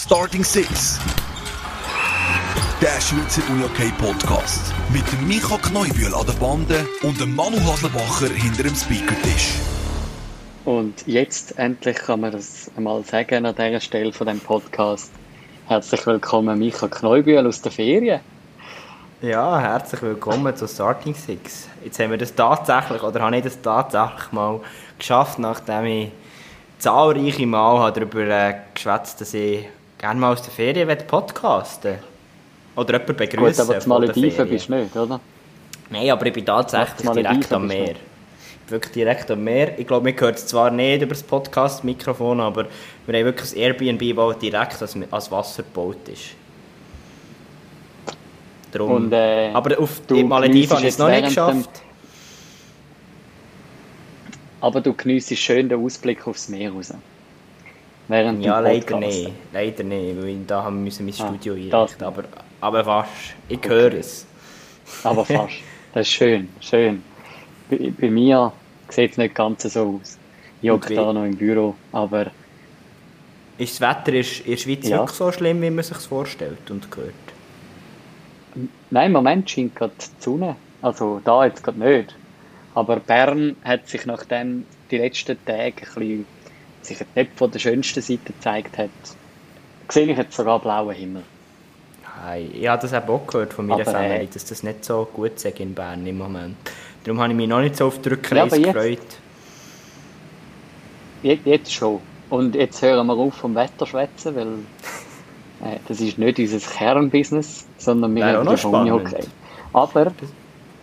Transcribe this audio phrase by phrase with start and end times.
[0.00, 1.00] Starting Six.
[2.80, 4.72] Der Schweizer UJK Podcast.
[4.92, 9.54] Mit dem Micha Kneubühl an der Bande und dem Manu Haslebacher hinter dem Speakertisch.
[10.64, 15.10] Und jetzt endlich kann man das einmal sagen an dieser Stelle von dem Podcast.
[15.66, 18.20] Herzlich willkommen, Micha Kneubühl aus der Ferien.
[19.20, 21.66] Ja, herzlich willkommen zu Starting Six.
[21.84, 24.60] Jetzt haben wir das tatsächlich, oder habe ich das tatsächlich mal
[24.96, 26.12] geschafft, nachdem ich
[26.78, 29.66] zahlreiche Mal darüber äh, geschwätzt dass ich
[29.98, 31.98] gerne mal aus der Ferien podcasten
[32.76, 33.66] Oder jemanden begrüßen.
[33.66, 35.20] Gut, aber zu Malediven bist du nicht, oder?
[35.90, 37.96] Nein, aber ich bin tatsächlich direkt am Meer.
[38.68, 39.78] Wirklich direkt am Meer.
[39.78, 42.66] Ich glaube, wir hören es zwar nicht über das Podcast-Mikrofon, aber
[43.06, 46.34] wir haben wirklich ein Airbnb, das direkt als, als Wasser gebaut ist.
[48.70, 48.92] Darum.
[48.92, 51.70] Und, äh, aber auf die Malediven habe ich es noch nicht geschafft.
[54.60, 56.92] Aber du geniessest schön den Ausblick aufs Meer raus.
[58.08, 59.30] Während ja, leider nicht.
[59.52, 62.06] Leider nicht, weil da haben wir mein ah, Studio einrichten.
[62.06, 62.24] Aber,
[62.60, 63.10] aber fast.
[63.48, 63.68] Ich okay.
[63.68, 64.26] höre es.
[65.04, 65.54] Aber fast.
[65.92, 67.02] Das ist schön, schön.
[67.70, 68.52] Bei, bei mir
[68.88, 70.18] sieht es nicht ganz so aus.
[70.62, 72.30] Ich hocke da noch im Büro, aber...
[73.58, 74.98] Ist das Wetter in der Schweiz ja.
[74.98, 77.12] wirklich so schlimm, wie man sich vorstellt und hört?
[78.90, 80.56] Nein, im Moment scheint gerade die Sonne.
[80.80, 82.14] Also da jetzt gerade nicht.
[82.74, 86.26] Aber Bern hat sich nachdem die letzten Tage ein bisschen,
[86.88, 88.90] sich nicht von der schönsten Seite gezeigt hat,
[89.88, 91.22] sehe ich jetzt sogar blauen Himmel.
[92.24, 95.08] Hey, ich habe das auch gehört von meiner aber, Familie, äh, dass das nicht so
[95.12, 96.56] gut ist in Bern im Moment.
[97.04, 98.98] Darum habe ich mich noch nicht so auf den Rückreise ja, gefreut.
[101.22, 102.00] Jetzt, jetzt schon.
[102.28, 104.46] Und jetzt hören wir auf vom Wetter schwätzen, weil
[105.72, 109.24] äh, das ist nicht unser Kernbusiness, sondern wir haben davon okay.
[109.72, 110.12] Aber,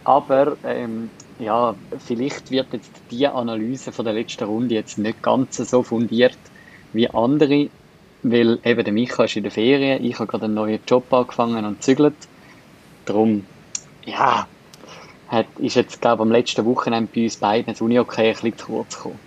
[0.04, 5.58] aber ähm, ja, vielleicht wird jetzt die Analyse von der letzten Runde jetzt nicht ganz
[5.58, 6.38] so fundiert
[6.94, 7.70] wie andere,
[8.24, 11.66] weil eben der Micha ist in der Ferien, ich habe gerade einen neuen Job angefangen
[11.66, 12.16] und zügelt.
[13.06, 13.46] Darum,
[14.06, 14.48] ja,
[15.28, 18.34] hat, ist jetzt, glaube ich, am letzten Wochenende bei uns beiden das Uni okay ein
[18.34, 19.20] bisschen zu kurz gekommen.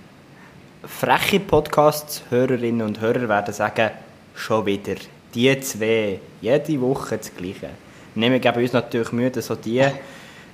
[0.84, 3.90] Freche Podcasts-Hörerinnen und Hörer werden sagen,
[4.34, 4.94] schon wieder,
[5.34, 7.70] die zwei, jede Woche das Gleiche.
[8.14, 9.84] Wir geben uns natürlich Mühe, so die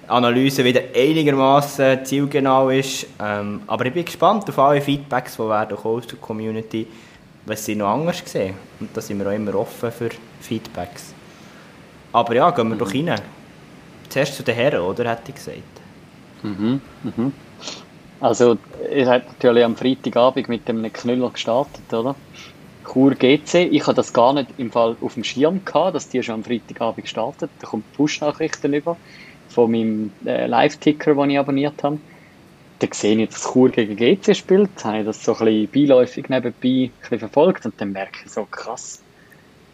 [0.08, 3.06] Analyse wieder einigermaßen zielgenau ist.
[3.22, 6.86] Ähm, aber ich bin gespannt auf alle Feedbacks, die werden aus der Community,
[7.46, 8.54] was sie noch anders sehen.
[8.80, 10.10] Und da sind wir auch immer offen für
[10.40, 11.14] Feedbacks.
[12.12, 12.78] Aber ja, gehen wir mhm.
[12.78, 13.20] doch rein.
[14.08, 15.10] Zuerst zu den Herren, oder?
[15.10, 15.62] Hätte ich gesagt.
[16.42, 16.80] Mhm.
[17.02, 17.32] Mhm.
[18.20, 18.56] Also,
[18.94, 22.14] ihr habt natürlich am Freitagabend mit einem Knüller gestartet, oder?
[22.90, 23.68] Chur GC.
[23.70, 26.44] Ich habe das gar nicht im Fall auf dem Schirm gehabt, dass die schon am
[26.44, 27.50] Freitagabend gestartet.
[27.60, 28.96] Da kommt Push-Nachrichten über
[29.54, 31.98] von meinem äh, Live-Ticker, den ich abonniert habe.
[32.80, 34.84] Da sehe ich, dass Chur gegen GC spielt.
[34.84, 38.44] Habe ich das so ein bisschen beiläufig nebenbei ein verfolgt und dann merke ich so,
[38.44, 39.00] krass,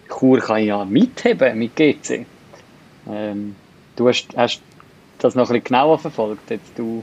[0.09, 2.27] Chur kann ja mitheben mit GC.
[3.09, 3.57] Ähm,
[3.97, 4.61] du hast, hast
[5.19, 7.03] das noch ein bisschen genauer verfolgt, jetzt du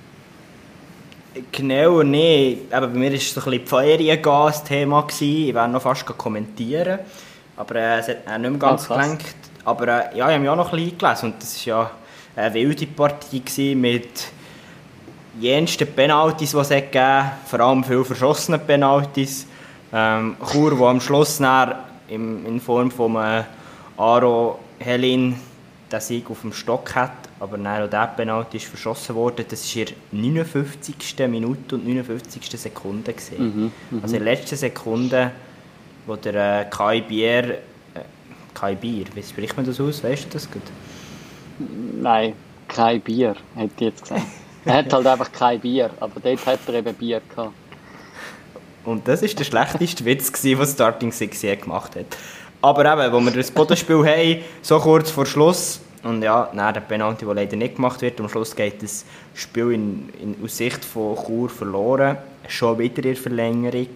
[1.52, 2.60] Genau, nee.
[2.72, 5.08] Aber bei mir war es so ein bisschen Feriengas-Thema.
[5.20, 7.00] Ich werde noch fast kommentieren.
[7.56, 9.36] Aber äh, es hat auch nicht mehr ganz ah, gelenkt.
[9.66, 11.32] Aber äh, ja, ich habe mich auch noch ein bisschen eingelesen.
[11.32, 11.92] Und das war ja
[12.38, 14.28] eine wilde Partie mit
[15.40, 17.34] jensten Penalties, die es gegeben hat.
[17.48, 19.48] Vor allem viele verschossene Penalties.
[19.92, 21.40] Ähm, Chur, der am Schluss
[22.10, 23.44] in, in Form von äh,
[23.98, 25.36] Aro Helin
[25.92, 29.46] den Sieg auf dem Stock hat, aber dann auch der Penalty ist verschossen worden.
[29.50, 30.96] Das war in der 59.
[31.30, 32.60] Minute und 59.
[32.60, 33.14] Sekunde.
[33.38, 34.00] Mhm, mh.
[34.02, 35.32] Also in der letzten Sekunde,
[36.06, 37.60] wo der äh, Kai Bier, äh,
[38.54, 40.04] Kai Bier, wie spricht man das aus?
[40.04, 40.64] Weißt du das gut?
[41.60, 42.34] Nein,
[42.68, 44.22] kein Bier, hätte ich jetzt gesagt.
[44.66, 47.54] er hat halt einfach kein Bier, aber dort hat er eben Bier gehabt.
[48.84, 52.06] Und das war der schlechteste Witz, den Starting Six je gemacht hat.
[52.62, 56.82] Aber eben, wo wir das Bodenspiel haben, so kurz vor Schluss, und ja, dann der
[56.82, 59.04] Penalty, der leider nicht gemacht wird, am Schluss geht das
[59.34, 62.18] Spiel in, in, aus Sicht von Chur verloren,
[62.48, 63.90] schon wieder in Verlängerung.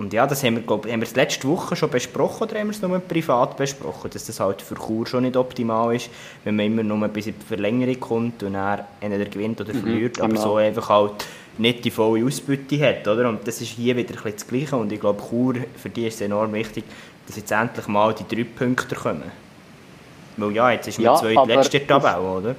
[0.00, 2.70] Und ja, das haben wir, glaub, haben wir letzte Woche schon besprochen oder haben wir
[2.70, 6.08] es nur privat besprochen, dass das halt für Chur schon nicht optimal ist,
[6.42, 9.80] wenn man immer nur bis in die Verlängerung kommt und er entweder gewinnt oder mhm,
[9.82, 10.40] verliert, aber genau.
[10.40, 11.26] so einfach halt
[11.58, 13.28] nicht die volle Ausbeute hat, oder?
[13.28, 16.06] Und das ist hier wieder ein bisschen das Gleiche und ich glaube, Chur, für die
[16.06, 16.84] ist es enorm wichtig,
[17.26, 19.30] dass jetzt endlich mal die drei Punkte kommen.
[20.38, 22.54] Weil ja, jetzt ist man ja, zwei letzte Tabelle, oder?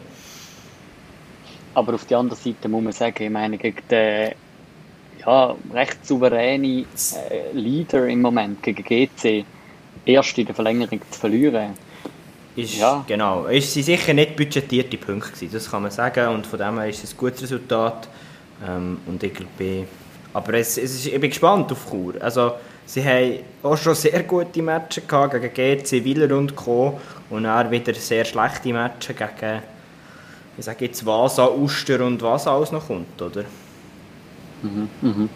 [1.74, 4.33] Aber auf der anderen Seite muss man sagen, ich meine, gegen den
[5.25, 6.85] ja, recht souveränen
[7.29, 9.45] äh, Leader im Moment, gegen GC,
[10.06, 11.73] erst in der Verlängerung zu verlieren.
[12.56, 13.03] Ist, ja.
[13.07, 16.79] Genau, ist sie sicher nicht budgetierte Punkte gewesen, das kann man sagen und von dem
[16.79, 18.09] her ist es ein gutes Resultat
[18.68, 19.88] ähm, und ich glaube,
[20.33, 22.53] aber es, es ist, ich bin gespannt auf Chur, also
[22.85, 27.00] sie haben auch schon sehr gute Matches gehabt gegen GC, Willer und Co.
[27.29, 29.62] Und dann wieder sehr schlechte Matches gegen,
[30.57, 33.45] ich sage jetzt, Vasa, Uster und was alles noch kommt, oder?
[34.63, 35.30] Mhm, mhm.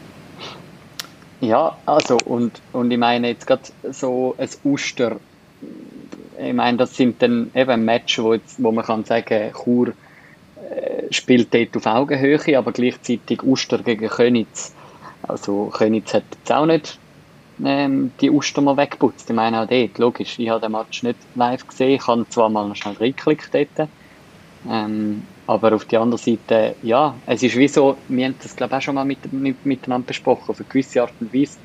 [1.41, 5.19] Ja, also, und, und ich meine jetzt gerade so ein Uster,
[6.39, 9.93] ich meine, das sind dann eben Matches, wo, jetzt, wo man kann sagen, Chur
[10.55, 14.73] äh, spielt dort auf Augenhöhe, aber gleichzeitig Uster gegen Könitz.
[15.23, 16.99] Also Könitz hat jetzt auch nicht
[17.63, 19.29] ähm, die Uster mal weggeputzt.
[19.29, 22.49] Ich meine auch dort, logisch, ich habe den Match nicht live gesehen, ich habe zwar
[22.49, 23.89] mal noch schnell reingeklickt dort,
[24.69, 28.73] ähm, aber auf der anderen Seite, ja, es ist wie so, wir haben das glaube
[28.75, 31.59] ich auch schon mal mit, mit, miteinander besprochen, auf eine gewisse Art und Weise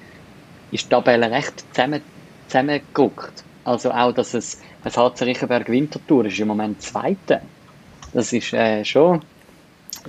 [0.71, 2.05] ist die Tabelle recht zusammen,
[2.49, 3.47] zusammengerückt.
[3.65, 7.43] Also auch, dass es, es HC Riechenberg Winterthur ist im Moment Zweite.
[8.13, 9.27] Das ist äh, schon,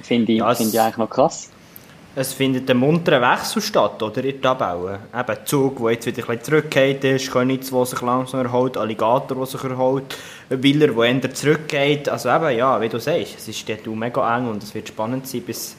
[0.01, 1.55] finde ich, Ja, es- finde ich eigentlich noch krass.
[2.13, 4.21] Es findet ein munterer Wechsel statt, oder?
[4.25, 4.99] In der Tabelle.
[5.17, 9.37] Eben Zug, der jetzt wieder ein bisschen zurückgeht ist, Könitz, der sich langsam erholt, Alligator,
[9.37, 10.17] der sich erholt,
[10.49, 12.09] Willer, der eher zurückgeht.
[12.09, 14.89] Also eben, ja, wie du sagst, es ist dort auch mega eng und es wird
[14.89, 15.77] spannend sein, bis,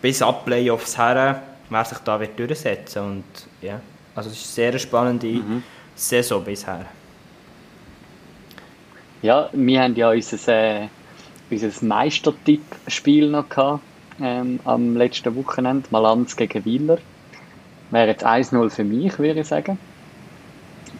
[0.00, 3.24] bis ab Playoffs her, wer sich da wird durchsetzen Und
[3.60, 3.80] ja,
[4.14, 5.40] also es ist eine sehr spannende
[5.96, 6.86] Saison bisher.
[9.20, 10.88] Ja, wir haben ja unser, äh,
[11.50, 13.80] unser Meistertipp-Spiel noch gehabt,
[14.20, 15.88] ähm, am letzten Wochenende.
[15.90, 16.98] Malanz gegen Wieler.
[17.90, 19.78] Wäre jetzt 1-0 für mich, würde ich sagen.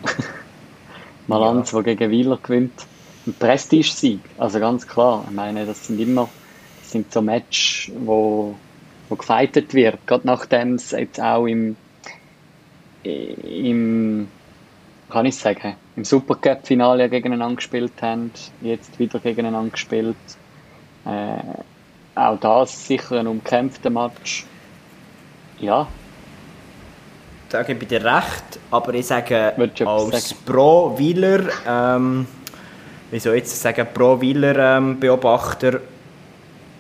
[1.27, 2.87] Malanz, der gegen Wieler gewinnt.
[3.27, 5.25] Ein Prestige-Sieg, also ganz klar.
[5.29, 6.29] Ich meine, das sind immer
[6.81, 8.55] das sind so Matches, wo,
[9.09, 10.07] wo gefightet wird.
[10.07, 11.77] Gerade nachdem es jetzt auch im,
[13.05, 14.29] im
[15.09, 18.31] kann ich sagen, im Supercup-Finale gegeneinander gespielt haben,
[18.63, 20.17] jetzt wieder gegeneinander gespielt.
[21.05, 21.39] Äh,
[22.15, 24.45] auch das sicher ein umkämpfter Match.
[25.59, 25.87] Ja,
[27.53, 29.53] Da gebe ich dir recht, aber ich sage
[29.85, 30.33] als?
[30.33, 32.27] Pro-Wieler, ähm,
[33.11, 35.81] wie soll ich jetzt sagen, Pro-Wieler-Beobachter,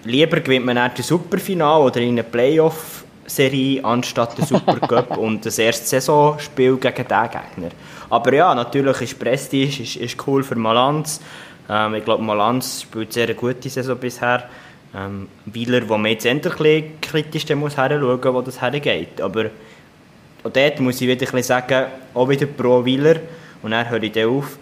[0.04, 5.86] lieber gewinnt man das Superfinale oder in eine Playoff-Serie anstatt den Supercup und das erste
[5.86, 7.70] Saisonspiel gegen den Gegner.
[8.08, 11.20] Aber ja, natürlich ist Prestige ist, ist cool für Malanz.
[11.68, 14.48] Ähm, ich glaube, Malanz spielt sehr eine gute Saison bisher.
[14.94, 19.20] Ähm, Wieler, wo man jetzt endlich ein kritisch muss hinschauen, wo das hergeht.
[19.20, 19.46] Aber
[20.42, 23.16] und dort muss ich wieder ein sagen, auch wieder pro Wieler.
[23.62, 24.58] Und dann höre ich dann auf.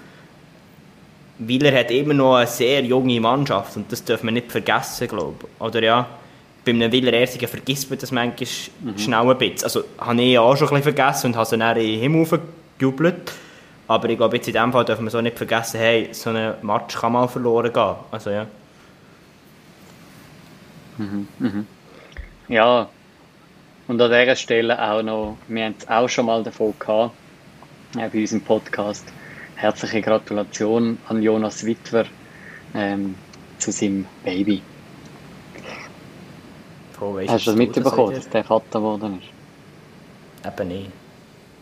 [1.39, 5.47] Wieler hat immer noch eine sehr junge Mannschaft und das darf man nicht vergessen, glaube
[5.47, 5.61] ich.
[5.61, 6.07] Oder ja,
[6.67, 8.47] bei einem Wieler Ersigen vergisst man das manchmal
[8.99, 9.65] schnell ein bisschen.
[9.65, 12.41] Also habe ich auch schon ein bisschen vergessen und habe sie dann in den Himmel
[12.77, 13.33] gejubelt.
[13.89, 16.55] Aber ich glaube, jetzt in diesem Fall dürfen wir so nicht vergessen, hey, so ein
[16.61, 17.95] Match kann mal verloren gehen.
[18.11, 18.47] Also ja.
[22.49, 22.89] Ja.
[23.89, 27.13] Und an dieser Stelle auch noch, wir haben es auch schon mal davon gehabt,
[27.97, 29.05] äh, bei unserem Podcast.
[29.57, 32.07] Herzliche Gratulation an Jonas Witwer
[32.75, 33.15] ähm,
[33.59, 34.63] zu seinem Baby.
[36.99, 40.47] Wo weisst Hast du das mitbekommen, das dass der Vater geworden ist?
[40.47, 40.91] Eben nicht.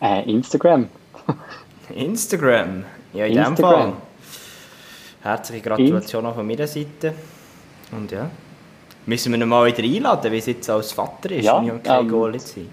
[0.00, 0.88] Äh, Instagram.
[1.94, 2.84] Instagram.
[3.14, 3.92] Ja, in dem Instagram.
[3.92, 4.02] Fall.
[5.22, 7.14] Herzliche Gratulation auch von meiner Seite.
[7.90, 8.30] Und ja.
[9.08, 11.46] Müssen wir ihn mal wieder einladen, wie es jetzt als Vater ist.
[11.46, 12.68] Ja, und ich kein ähm, Goal jetzt sein.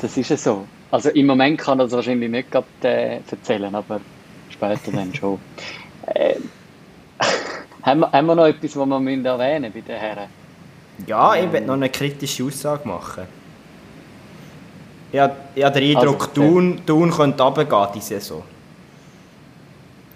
[0.00, 0.64] Das ist ja so.
[0.90, 4.00] Also im Moment kann er es wahrscheinlich nicht gerade äh, erzählen, aber
[4.48, 5.38] später dann schon.
[6.06, 6.36] Äh,
[7.82, 10.28] haben, wir, haben wir noch etwas, was wir müssen erwähnen bei den Herren?
[11.06, 13.24] Ja, ich will noch eine kritische Aussage machen.
[15.12, 18.42] Ich habe, ich habe den Eindruck, Also, Thun, Thun könnte runtergehen diese Saison.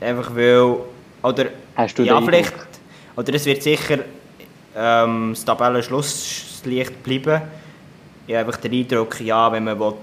[0.01, 0.77] Einfach weil...
[1.23, 1.47] Oder,
[1.77, 2.53] Hast du ja, den vielleicht...
[2.55, 2.68] Eindruck?
[3.19, 3.99] Oder es wird sicher
[4.77, 7.43] ähm, das Tabellenschlusslicht bleiben.
[8.27, 9.95] Ich habe einfach den Eindruck, ja, wenn man will,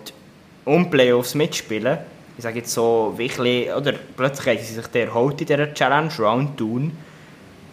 [0.66, 1.98] um Playoffs mitspielen
[2.38, 6.12] ich sage jetzt so, wirklich, oder plötzlich haben sie sich der erholt in dieser Challenge
[6.20, 6.92] Round Thun.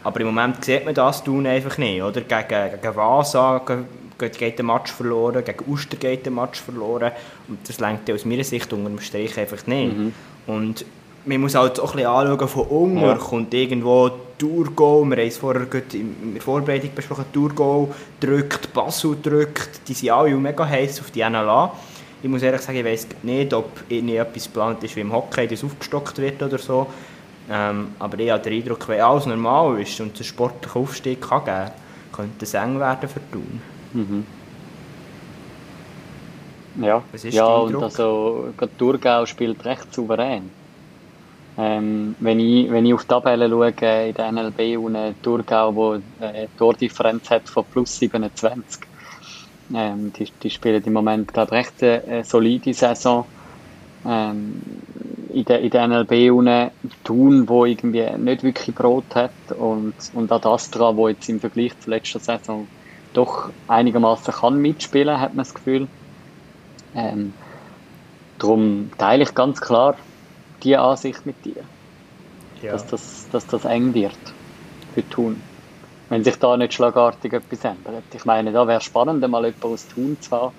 [0.04, 2.20] Aber im Moment sieht man das Thun einfach nicht, oder?
[2.20, 3.78] Gegen, gegen Vasa ge-
[4.18, 7.10] geht, geht der Match verloren, gegen Uster geht der Match verloren.
[7.48, 9.96] Und das lenkt aus meiner Sicht unter dem Strich einfach nicht.
[10.46, 10.84] Und
[11.24, 13.14] man muss halt auch ein bisschen anschauen, von unten Ja.
[13.14, 17.88] kommt irgendwo Thurgau, wir haben es vorher in der Vorbereitung besprochen, Thurgau
[18.18, 21.72] drückt, Basel drückt, die sind alle mega heiß auf die NLA.
[22.24, 25.46] Ich muss ehrlich sagen, ich weiss nicht, ob irgendwie etwas geplant ist, wie im Hockey,
[25.46, 26.86] das aufgestockt wird oder so.
[27.50, 31.20] Ähm, aber ich habe den Eindruck, wenn alles normal ist und es einen sportlichen Aufstieg
[31.20, 31.70] kann geben
[32.12, 33.60] könnte es eng werden für Thun.
[36.80, 37.82] Ja, Was ist ja dein und Eindruck?
[37.84, 38.48] also
[38.78, 40.50] Thurgau spielt recht souverän.
[41.56, 45.14] Ähm, wenn, ich, wenn ich auf die Tabelle schaue äh, in der NLB und äh,
[45.22, 48.80] Thurgau, äh, Tordifferenz hat von plus 27,
[49.74, 53.30] Ähm, die, die spielen im Moment, ich, recht eine, eine solide Saison.
[54.04, 54.62] Ähm,
[55.28, 56.72] in der, in der NLB unten
[57.04, 61.78] Thun, wo irgendwie nicht wirklich Brot hat und, und auch Astra, wo jetzt im Vergleich
[61.80, 62.70] zur letzten Saison
[63.12, 65.90] doch einigermaßen kann mitspielen, hat man das Gefühl.
[66.94, 67.36] Ähm,
[68.38, 69.96] darum teile ich ganz klar
[70.62, 71.64] die Ansicht mit dir,
[72.62, 72.72] ja.
[72.72, 74.16] dass, das, dass das eng wird
[74.94, 75.40] für Thun.
[76.08, 78.04] Wenn sich da nicht schlagartig etwas ändert.
[78.12, 80.52] Ich meine, da wäre es spannend, mal jemanden aus Thun zu haben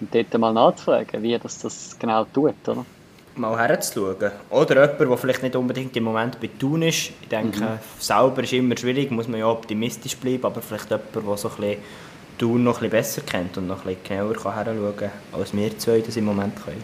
[0.00, 2.84] und dort mal nachzufragen, wie das, das genau tut, oder?
[3.36, 4.32] Mal herzuschauen.
[4.50, 7.10] Oder jemand, der vielleicht nicht unbedingt im Moment bei Thun ist.
[7.20, 7.78] Ich denke, mhm.
[7.98, 11.56] selber ist immer schwierig, muss man ja optimistisch bleiben, aber vielleicht jemand, der so ein
[11.56, 11.82] bisschen
[12.38, 15.54] Thun noch ein bisschen besser kennt und noch ein bisschen genauer kann herschauen kann, als
[15.54, 16.82] wir zwei das im Moment können.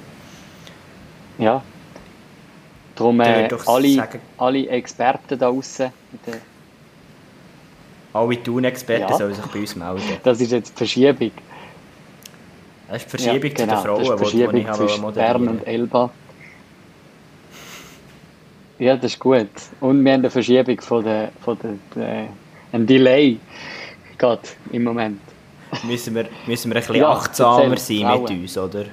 [1.38, 1.62] Ja.
[3.02, 5.90] Darum äh, alle, sagen, alle Experten da draußen.
[8.12, 9.18] Alle Thun-Experten ja.
[9.18, 10.02] sollen sich bei uns melden.
[10.23, 11.32] Das ist jetzt die Verschiebung.
[12.88, 14.73] Das ist die Verschiebung ja, genau, zu den Frauen, das ist die Verschiebung die, die
[14.73, 16.11] zwischen Bern und Elba.
[18.78, 19.49] Ja, das ist gut.
[19.80, 21.59] Und wir haben eine Verschiebung von der, von
[21.97, 22.26] der, äh,
[22.73, 23.38] ein Delay
[24.16, 25.21] gerade im Moment.
[25.82, 28.85] Müssen wir, müssen wir ein bisschen ja, achtsamer sein mit uns, oder?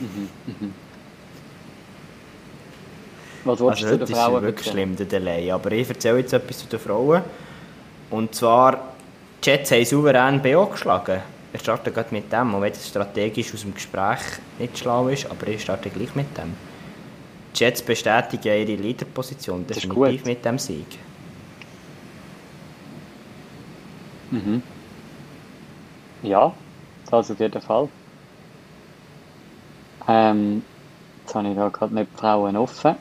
[0.00, 0.83] Mhm, mhm.
[3.44, 4.32] Was willst also, du zu den Frauen?
[4.32, 5.50] Das ist wirklich schlimm, der Delay.
[5.50, 7.22] Aber ich erzähle jetzt etwas zu den Frauen.
[8.10, 8.94] Und zwar,
[9.42, 11.20] die Jets haben souverän BO geschlagen.
[11.52, 14.18] Wir starten gerade mit dem, auch wenn es strategisch aus dem Gespräch
[14.58, 16.54] nicht schlau ist, aber ich starte gleich mit dem.
[17.54, 20.98] Die Jets bestätigen ihre Leaderposition definitiv mit dem Sieg.
[24.30, 24.62] Mhm.
[26.22, 26.52] Ja,
[27.10, 27.88] das auf jeden Fall.
[30.08, 30.62] Ähm,
[31.22, 32.96] jetzt habe ich da gerade nicht die Frauen offen.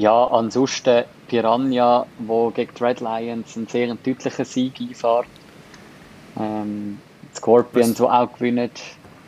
[0.00, 5.26] Ja, ansonsten Piranha, wo gegen die Red Lions einen sehr deutlichen Sieg einfährt.
[6.38, 6.98] Ähm,
[7.34, 8.70] Scorpions, die auch gewinnen.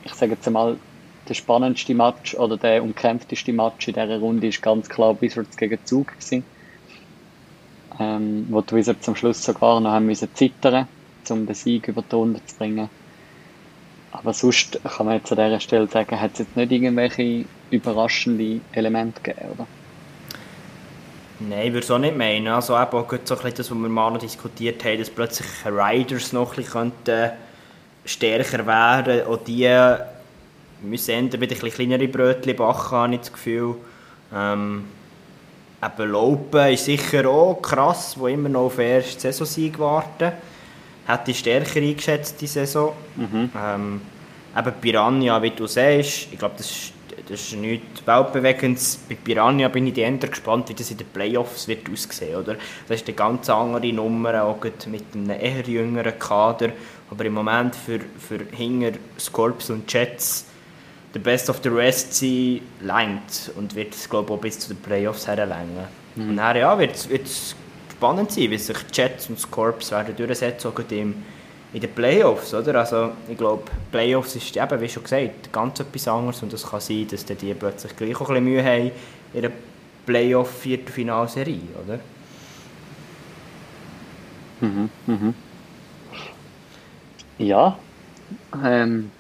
[0.03, 0.79] Ich sage jetzt mal,
[1.29, 5.79] der spannendste Match oder der umkämpfteste Match in dieser Runde ist ganz klar Wizards gegen
[5.85, 6.43] Zug gewesen.
[8.01, 10.89] Ähm, wo die Wizards am Schluss sogar noch haben müssen zittern,
[11.29, 12.89] um den Sieg über die Runde zu bringen.
[14.11, 18.63] Aber sonst kann man jetzt an dieser Stelle sagen, hat es jetzt nicht irgendwelche überraschenden
[18.73, 19.67] Elemente gegeben, oder?
[21.49, 22.49] Nein, ich würde es auch nicht meinen.
[22.49, 26.33] Also eben auch so ein das, was wir mal noch diskutiert haben, dass plötzlich Riders
[26.33, 26.93] noch ein bisschen
[28.05, 29.69] stärker werden Auch die
[30.83, 33.77] müssen entweder ein bisschen kleinere Brötchen backen, habe ich das Gefühl.
[34.35, 34.85] Ähm,
[35.83, 40.33] eben Laupen ist sicher auch krass, wo immer noch auf den ersten Saisonsieg warten.
[41.07, 42.93] Hat die stärker eingeschätzt, die Saison.
[43.17, 43.51] Mhm.
[43.57, 44.01] Ähm,
[44.57, 46.93] eben Piranha, wie du sagst, ich glaube, das ist
[47.29, 49.01] das ist nichts Weltbewegendes.
[49.09, 52.57] Bei Piranha bin ich eher gespannt, wie das in den Playoffs wird aussehen oder?
[52.89, 56.71] Das ist eine ganz andere Nummer, auch mit einem eher jüngeren Kader.
[57.11, 60.47] Aber im Moment für, für Hinger, Scorps und Jets
[61.15, 64.75] der Best of the Rest sein, längt und wird es glaube ich auch bis zu
[64.75, 65.87] den Playoffs herlängen.
[66.17, 66.31] Mhm.
[66.31, 67.55] Und dann ja, wird es
[67.91, 71.15] spannend sein, wie sich Jets und Scorps werden durchsetzen, auch im
[71.73, 72.75] in den Playoffs, oder?
[72.77, 76.81] Also ich glaube, Playoffs ist eben, wie schon gesagt, ganz etwas anderes und es kann
[76.81, 78.91] sein, dass die plötzlich gleich auch ein bisschen Mühe haben
[79.33, 79.53] in der
[80.07, 81.99] Playoff-Viertelfinalserie, oder?
[84.61, 85.35] Mhm, mhm.
[87.39, 87.79] Ja,
[88.65, 89.11] ähm,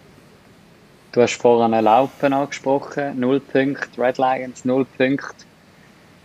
[1.13, 5.47] du hast vorhin Laupen angesprochen, 0 Punkte, Red Lions 0 Punkte.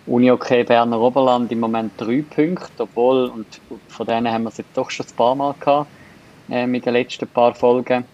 [0.06, 4.58] Uni OK Berner Oberland im Moment 3 Punkte, obwohl, und von denen haben wir es
[4.58, 5.90] jetzt doch schon ein paar Mal gehabt,
[6.50, 8.06] äh, mit den letzten paar Folgen.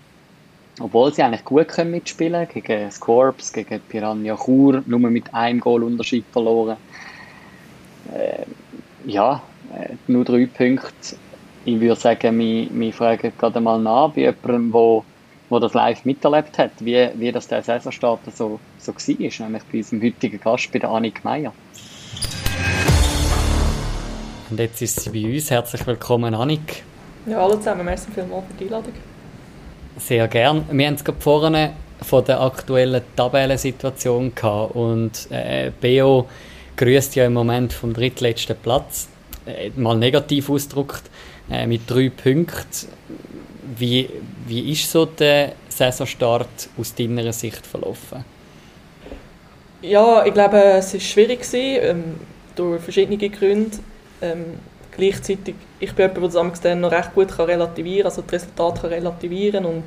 [0.79, 5.83] Obwohl sie eigentlich gut können mitspielen gegen Scorps, gegen Piranha Chur, nur mit einem Goal
[5.83, 6.77] Unterschied verloren.
[8.11, 8.45] Äh,
[9.05, 9.41] ja,
[9.75, 11.15] äh, nur drei Punkte.
[11.65, 15.05] Ich würde sagen, wir, wir fragen gerade mal nach bei jemandem, wo,
[15.49, 19.77] wo das live miterlebt hat, wie, wie das der Saisonstart so, so war, nämlich bei
[19.77, 21.53] unserem heutigen Gast, bei der Annik Meier.
[24.49, 25.51] Und jetzt ist sie bei uns.
[25.51, 26.83] Herzlich willkommen, Annik.
[27.25, 28.91] Ja, hallo zusammen, merci vielmals für die Einladung.
[29.97, 30.65] Sehr gern.
[30.69, 36.27] Wir haben es gerade vorne von der aktuellen Tabellensituation gehabt und äh, BO
[36.75, 39.07] grüßt ja im Moment vom drittletzten Platz,
[39.45, 41.03] äh, mal negativ ausgedrückt,
[41.49, 42.89] äh, mit drei Punkten.
[43.77, 44.09] Wie,
[44.45, 48.25] wie ist so der Saisonstart aus deiner Sicht verlaufen?
[49.81, 52.03] Ja, ich glaube, es war schwierig, gewesen, ähm,
[52.57, 53.77] durch verschiedene Gründe.
[54.21, 54.45] Ähm,
[54.95, 58.89] Gleichzeitig, ich bin jemand, der das noch recht gut kann relativieren also das Resultat kann
[58.91, 59.83] relativieren und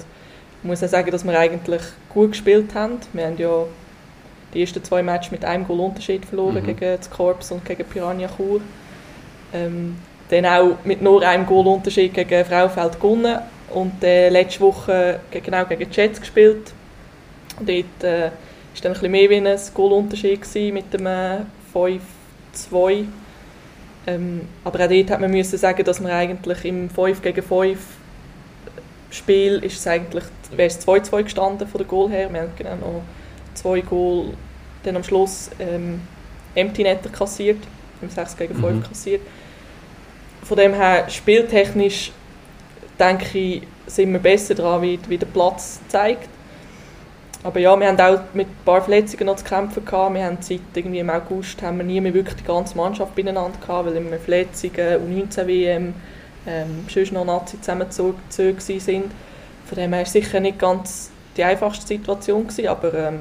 [0.63, 2.99] ich muss auch sagen, dass wir eigentlich gut gespielt haben.
[3.13, 3.65] Wir haben ja
[4.53, 6.67] die ersten zwei Matches mit einem Goal Unterschied verloren mhm.
[6.67, 8.61] gegen das Corps und gegen Piranha Chur.
[9.53, 9.97] Ähm,
[10.29, 13.39] dann auch mit nur einem Goalunterschied gegen Fraufeld gewonnen
[13.73, 16.73] und äh, letzte Woche genau gegen die Jets gespielt.
[17.59, 17.69] Dort
[18.03, 18.31] äh, war
[18.83, 21.39] dann ein bisschen mehr wie ein Goalunterschied mit dem äh,
[21.73, 23.07] 5-2.
[24.07, 27.79] Ähm, aber auch dort hat man müssen sagen, dass man eigentlich im 5 gegen 5
[29.11, 32.33] Spiel ist es eigentlich, wäre es 2-2 gestanden von der Goal her.
[32.33, 33.03] Wir haben genau noch
[33.55, 34.35] zwei Goal
[34.83, 36.03] dann am Schluss ähm,
[36.55, 37.59] Empty Netter kassiert,
[38.01, 38.83] im 6 gegen 5 mhm.
[38.83, 39.23] kassiert.
[40.43, 42.13] Von dem her, spieltechnisch
[42.99, 46.29] denke ich, sind wir besser dran, wie, wie der Platz zeigt.
[47.47, 50.15] Aber ja, wir haben auch mit ein paar Verletzungen noch zu kämpfen gehabt.
[50.15, 53.57] Wir haben seit irgendwie im August haben wir nie mehr wirklich die ganze Mannschaft beieinander
[53.61, 55.95] gehabt, weil immer Verletzungen, U19 WM,
[56.45, 58.19] ähm, sonst noch Nazi zusammengezogen
[58.59, 59.13] sind.
[59.65, 63.19] Von dem her war es sicher nicht ganz die einfachste Situation gewesen, aber ähm,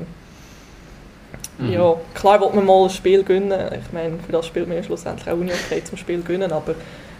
[1.60, 1.74] mhm.
[1.74, 3.54] ja, klar wollte man mal ein Spiel gewinnen.
[3.80, 6.74] Ich meine, für das spielt man ja schlussendlich auch nicht okay zum Spiel gewinnen, aber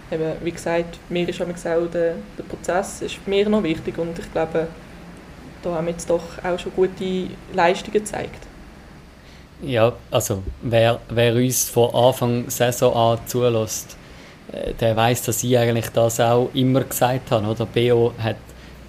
[0.10, 1.46] eben, wie gesagt, mir ist auch
[1.94, 4.70] der, der Prozess ist mir noch wichtig und ich glaube,
[5.66, 8.48] da haben wir jetzt doch auch schon gute Leistungen gezeigt.
[9.62, 13.98] Ja, also wer, wer uns von Anfang Saison an zulässt,
[14.52, 17.48] äh, der weiß, dass ich eigentlich das auch immer gesagt habe.
[17.48, 17.66] Oder?
[17.66, 18.36] BO hat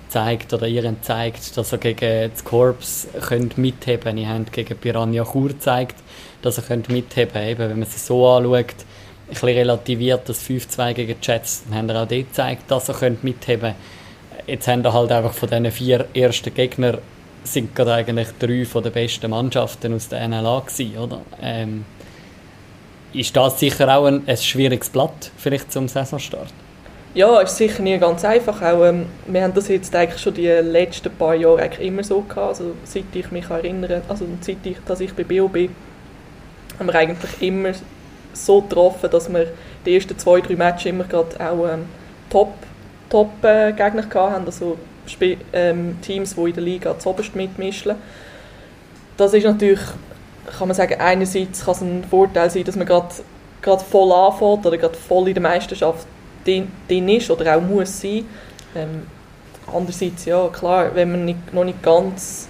[0.07, 4.19] gezeigt oder ihr gezeigt, dass er gegen das Korps könnt mitheben.
[4.19, 5.97] Ihr habt gegen Piranha Chur gezeigt,
[6.43, 7.59] dass er könnt mitheben könnt.
[7.59, 8.75] Wenn man es so anschaut,
[9.29, 12.95] ein relativiert das 5-2 gegen die Jets, dann haben wir auch dort gezeigt, dass er
[12.95, 13.75] könnt mitheben.
[14.47, 16.99] Jetzt haben halt einfach von diesen vier ersten Gegnern
[17.43, 21.21] sind gerade eigentlich drei von den besten Mannschaften aus der NLA gewesen, oder?
[21.41, 21.85] Ähm,
[23.13, 26.53] ist das sicher auch ein, ein schwieriges Blatt vielleicht zum Saisonstart?
[27.15, 28.61] Ja, ist sicher nicht ganz einfach.
[28.61, 32.21] Auch, ähm, wir haben das jetzt eigentlich schon die letzten paar Jahre eigentlich immer so
[32.21, 32.49] gehabt.
[32.49, 35.75] Also, seit ich mich erinnere, also seit ich, dass ich bei BO bin,
[36.79, 37.71] haben wir eigentlich immer
[38.35, 39.47] so getroffen, dass wir
[39.87, 41.87] die ersten zwei, drei Matches immer gerade auch ähm,
[42.29, 42.53] top,
[43.11, 44.47] top äh, Gegner hatten.
[44.47, 44.79] Also
[45.53, 47.95] ähm, Teams, die in der Liga zuoberst mitmischen.
[49.17, 49.81] Das ist natürlich
[50.47, 54.79] kann man sagen, einerseits kann es ein Vorteil sein, dass man gerade voll anfängt oder
[54.79, 56.07] gerade voll in der Meisterschaft
[56.45, 58.25] drin ist oder auch muss sein.
[58.75, 59.03] Ähm,
[59.67, 62.49] andererseits, ja klar, wenn man nicht, noch nicht ganz,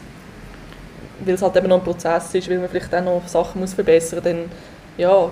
[1.25, 3.75] weil es halt eben noch ein Prozess ist, weil man vielleicht auch noch Sachen muss
[3.75, 4.45] verbessern muss, dann
[4.99, 5.31] ja,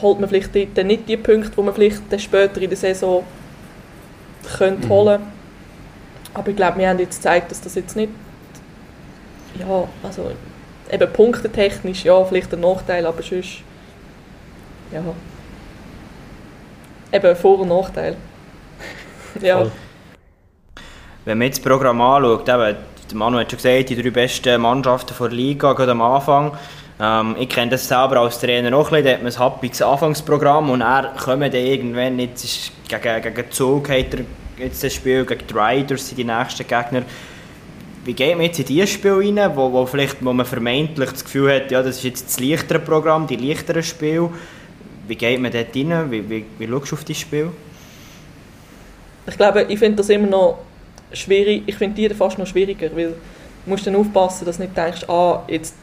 [0.00, 3.24] holt man vielleicht dann nicht die Punkte, die man vielleicht später in der Saison
[4.48, 4.90] könnte mhm.
[4.90, 5.22] holen
[6.34, 8.10] Aber ich glaube, wir haben jetzt gezeigt, dass das jetzt nicht
[9.58, 10.32] ja, also
[10.90, 13.62] eben punktetechnisch, ja, vielleicht ein Nachteil, aber sonst,
[14.92, 15.02] ja,
[17.12, 18.16] eben Vor- und Nachteil.
[19.40, 19.58] ja.
[19.58, 19.72] Voll.
[21.24, 22.76] Wenn man jetzt das Programm anschaut, eben,
[23.10, 26.52] der Manu hat schon gesagt, die drei besten Mannschaften der Liga gehen am Anfang.
[27.00, 29.82] Ähm, ich kenne das selber als Trainer auch ein bisschen, da hat man ein happiges
[29.82, 34.20] Anfangsprogramm und er kommt dann irgendwann, jetzt ist gegen, gegen Zug hat er
[34.58, 37.02] jetzt das Spiel, gegen die Riders sind die nächsten Gegner
[38.06, 41.24] wie geht man jetzt in dieses Spiel rein, wo, wo, vielleicht, wo man vermeintlich das
[41.24, 44.30] Gefühl hat, ja, das ist jetzt das leichtere Programm, die leichteren Spiele.
[45.08, 46.10] Wie geht man dort rein?
[46.10, 47.50] Wie, wie, wie schaust du auf dieses Spiel?
[49.26, 50.58] Ich glaube, ich finde das immer noch
[51.12, 51.64] schwierig.
[51.66, 53.14] Ich finde die fast noch schwieriger, weil du
[53.70, 55.74] musst dann aufpassen, dass du nicht denkst, ah, jetzt,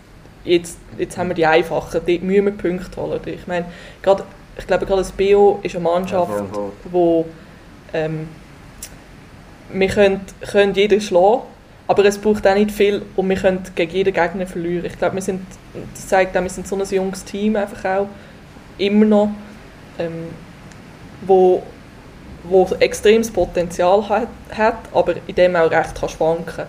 [0.44, 3.20] jetzt, jetzt haben wir die einfachen, dort müssen wir Punkte holen.
[3.26, 3.66] Ich meine,
[4.02, 4.24] gerade,
[4.58, 6.60] ich glaube, gerade das BO ist eine Mannschaft, ja,
[6.92, 7.26] wo
[7.94, 8.28] ähm,
[9.72, 11.44] wir können, können jeden schlagen
[11.88, 14.86] aber es braucht auch nicht viel und wir können gegen jeden Gegner verlieren.
[14.86, 15.42] Ich glaube, wir sind,
[15.94, 18.08] das zeigt auch, wir sind so ein junges Team einfach auch,
[18.78, 19.30] immer noch,
[20.00, 20.30] ähm,
[21.22, 21.62] wo,
[22.44, 26.66] wo extremes Potenzial hat, hat, aber in dem auch recht kann schwanken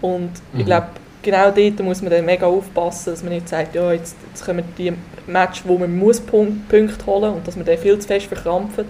[0.00, 0.60] Und mhm.
[0.60, 0.88] ich glaube,
[1.22, 4.64] genau dort muss man dann mega aufpassen, dass man nicht sagt, ja, jetzt, jetzt kommen
[4.76, 4.92] die
[5.26, 8.84] Match, wo man muss Punkte holen und dass man dann viel zu fest verkrampft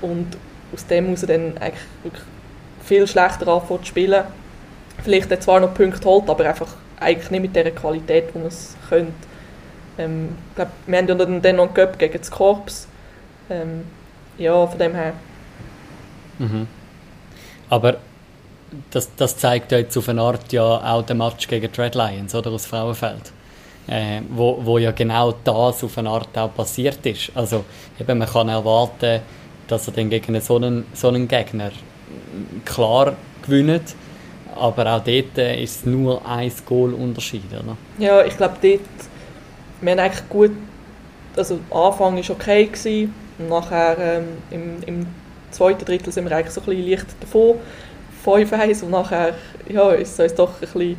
[0.00, 0.36] und
[0.72, 2.24] aus dem muss er dann eigentlich wirklich
[2.84, 4.24] viel schlechter anfangen zu spielen
[5.02, 8.76] vielleicht zwar noch Punkte holt, aber einfach eigentlich nicht mit der Qualität, wo man es
[8.88, 9.12] könnte.
[9.98, 12.88] Ähm, ich glaube, wir haben ja dann noch einen gegen das Korps.
[13.48, 13.84] Ähm,
[14.38, 15.12] ja, von dem her.
[16.38, 16.66] Mhm.
[17.70, 17.96] Aber
[18.90, 21.94] das, das zeigt ja jetzt auf eine Art ja auch den Match gegen die Red
[21.94, 23.32] Lions oder aus Frauenfeld.
[23.88, 27.30] Äh, wo, wo ja genau das auf eine Art auch passiert ist.
[27.36, 27.64] Also
[28.00, 29.20] eben, man kann erwarten,
[29.68, 31.70] dass er dann gegen so einen, so einen Gegner
[32.64, 33.94] klar gewinnt
[34.56, 37.42] aber auch dort äh, ist es nur ein Goal-Unterschied?
[37.98, 38.80] Ja, ich glaube dort,
[39.80, 40.52] wir haben eigentlich gut,
[41.36, 43.14] also der Anfang war okay, gewesen,
[43.48, 45.06] nachher ähm, im, im
[45.50, 47.56] zweiten Drittel sind wir eigentlich so ein bisschen leicht davon,
[48.26, 49.34] 5-1 und nachher
[49.68, 50.96] ja, ist es doch ein bisschen,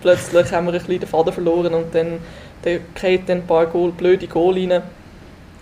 [0.00, 2.18] plötzlich haben wir ein bisschen den Faden verloren und dann,
[2.62, 4.82] dann kriegt dann ein paar Goal, blöde Goal rein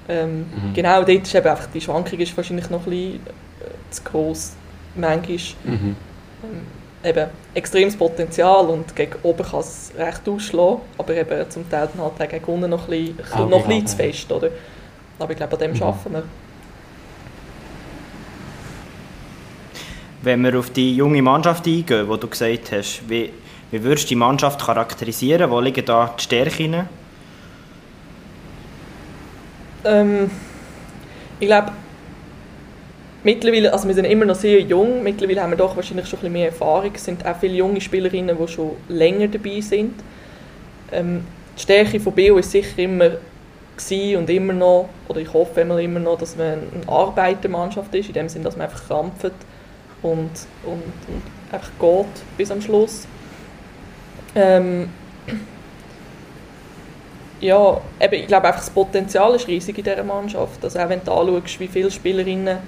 [0.07, 0.75] Ähm, mhm.
[0.75, 4.53] Genau, dort ist eben einfach, die Schwankung ist wahrscheinlich noch ein bisschen äh, zu gross,
[4.95, 5.39] manchmal.
[5.65, 5.97] Mhm.
[6.43, 6.61] Ähm,
[7.05, 12.05] eben extremes Potenzial und gegen oben kann es recht ausschlagen, aber eben zum Teil dann
[12.05, 14.49] halt gegen unten noch ein bisschen, okay, noch ein bisschen zu fest, oder?
[15.19, 15.77] Aber ich glaube, an dem mhm.
[15.77, 16.23] schaffen wir.
[20.25, 23.31] Wenn wir auf die junge Mannschaft eingehen, die du gesagt hast, wie,
[23.71, 25.51] wie würdest du die Mannschaft charakterisieren?
[25.51, 26.89] Wo liegen da die Stärken?
[29.85, 30.31] Ähm,
[31.39, 31.73] ich glaube,
[33.23, 36.23] mittlerweile, also wir sind immer noch sehr jung, mittlerweile haben wir doch wahrscheinlich schon ein
[36.23, 39.93] bisschen mehr Erfahrung, es sind auch viele junge Spielerinnen, die schon länger dabei sind.
[40.91, 43.11] Ähm, die Stärke von BO ist sicher immer
[44.17, 48.29] und immer noch, oder ich hoffe immer noch, dass man eine Arbeitermannschaft ist, in dem
[48.31, 49.33] Sinne, dass man einfach krampft
[50.05, 50.31] und,
[50.65, 53.07] und, und einfach geht bis am Schluss.
[54.35, 54.91] Ähm,
[57.41, 60.63] ja, eben, ich glaube einfach das Potenzial ist riesig in dieser Mannschaft.
[60.63, 62.59] Also auch wenn du anschaust, wie viele Spielerinnen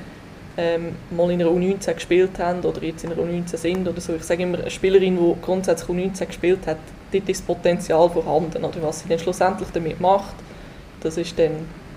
[0.57, 4.15] ähm, mal in einer U19 gespielt haben oder jetzt in einer U19 sind oder so.
[4.15, 6.79] Ich sage immer, eine Spielerin, die grundsätzlich U19 gespielt hat,
[7.13, 8.65] dort ist das Potenzial vorhanden.
[8.65, 10.35] Oder was sie dann schlussendlich damit macht,
[11.01, 11.53] das ist dann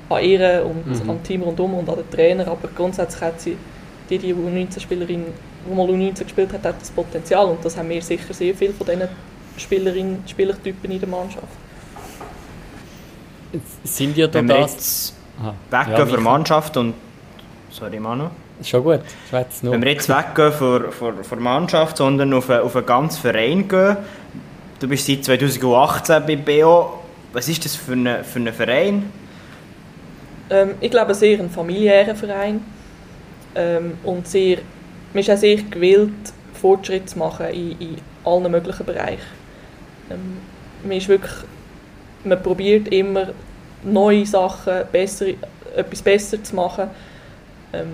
[0.10, 1.10] an ihr und mhm.
[1.10, 2.48] am Team rundum und an den Trainer.
[2.48, 3.58] Aber grundsätzlich hat sie,
[4.10, 5.26] die, die U19-Spielerin,
[5.68, 8.74] die mal U19 gespielt hat, hat das Potenzial und das haben wir sicher sehr viel
[8.74, 9.08] von diesen
[9.58, 11.48] Spielerinnen, Spielertypen in der Mannschaft.
[13.84, 15.14] Sind ihr da das...
[15.70, 16.94] Weggehen ja, für Mannschaft und...
[17.72, 18.30] Sorry, Manu.
[18.64, 19.00] Schon gut,
[19.62, 19.74] nur.
[19.74, 23.98] Wenn wir jetzt weggehen von, von, von Mannschaft, sondern auf, auf einen ganzen Verein gehen.
[24.80, 27.00] Du bist seit 2018 bei BO.
[27.32, 29.12] Was ist das für ein für eine Verein?
[30.50, 32.62] Ähm, ich glaube, sehr ein familiärer Verein.
[33.56, 34.60] Ähm, und sehr,
[35.14, 36.12] man ist auch sehr gewillt,
[36.54, 39.22] Fortschritte zu machen in, in allen möglichen Bereichen.
[40.10, 40.38] Ähm,
[40.84, 41.34] man ist wirklich,
[42.24, 43.30] man probiert immer
[43.84, 45.28] neue Sachen, besser,
[45.76, 46.90] etwas besser zu machen.
[47.74, 47.88] Ähm,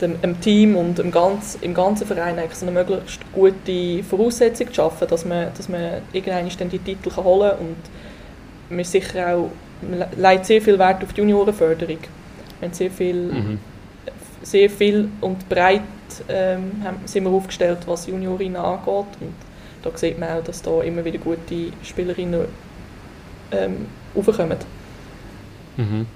[0.00, 4.68] dem, dem Team und im ganzen, im ganzen Verein eigentlich so eine möglichst gute Voraussetzung
[4.68, 7.58] zu schaffen, dass man, dass man irgendwann die Titel kann holen kann.
[7.58, 9.50] Und wir sicher auch,
[9.82, 11.98] man legt sehr viel Wert auf die Juniorenförderung.
[12.60, 13.58] Wir haben sehr viel, mhm.
[14.44, 15.82] Sehr viel und breit
[16.28, 16.72] ähm,
[17.06, 19.06] sind wir aufgestellt, was Juniorinnen angeht.
[19.20, 19.34] Und
[19.82, 22.46] da sieht man auch, dass da immer wieder gute Spielerinnen
[23.52, 24.58] ähm, aufkommen.
[25.76, 26.06] Mhm.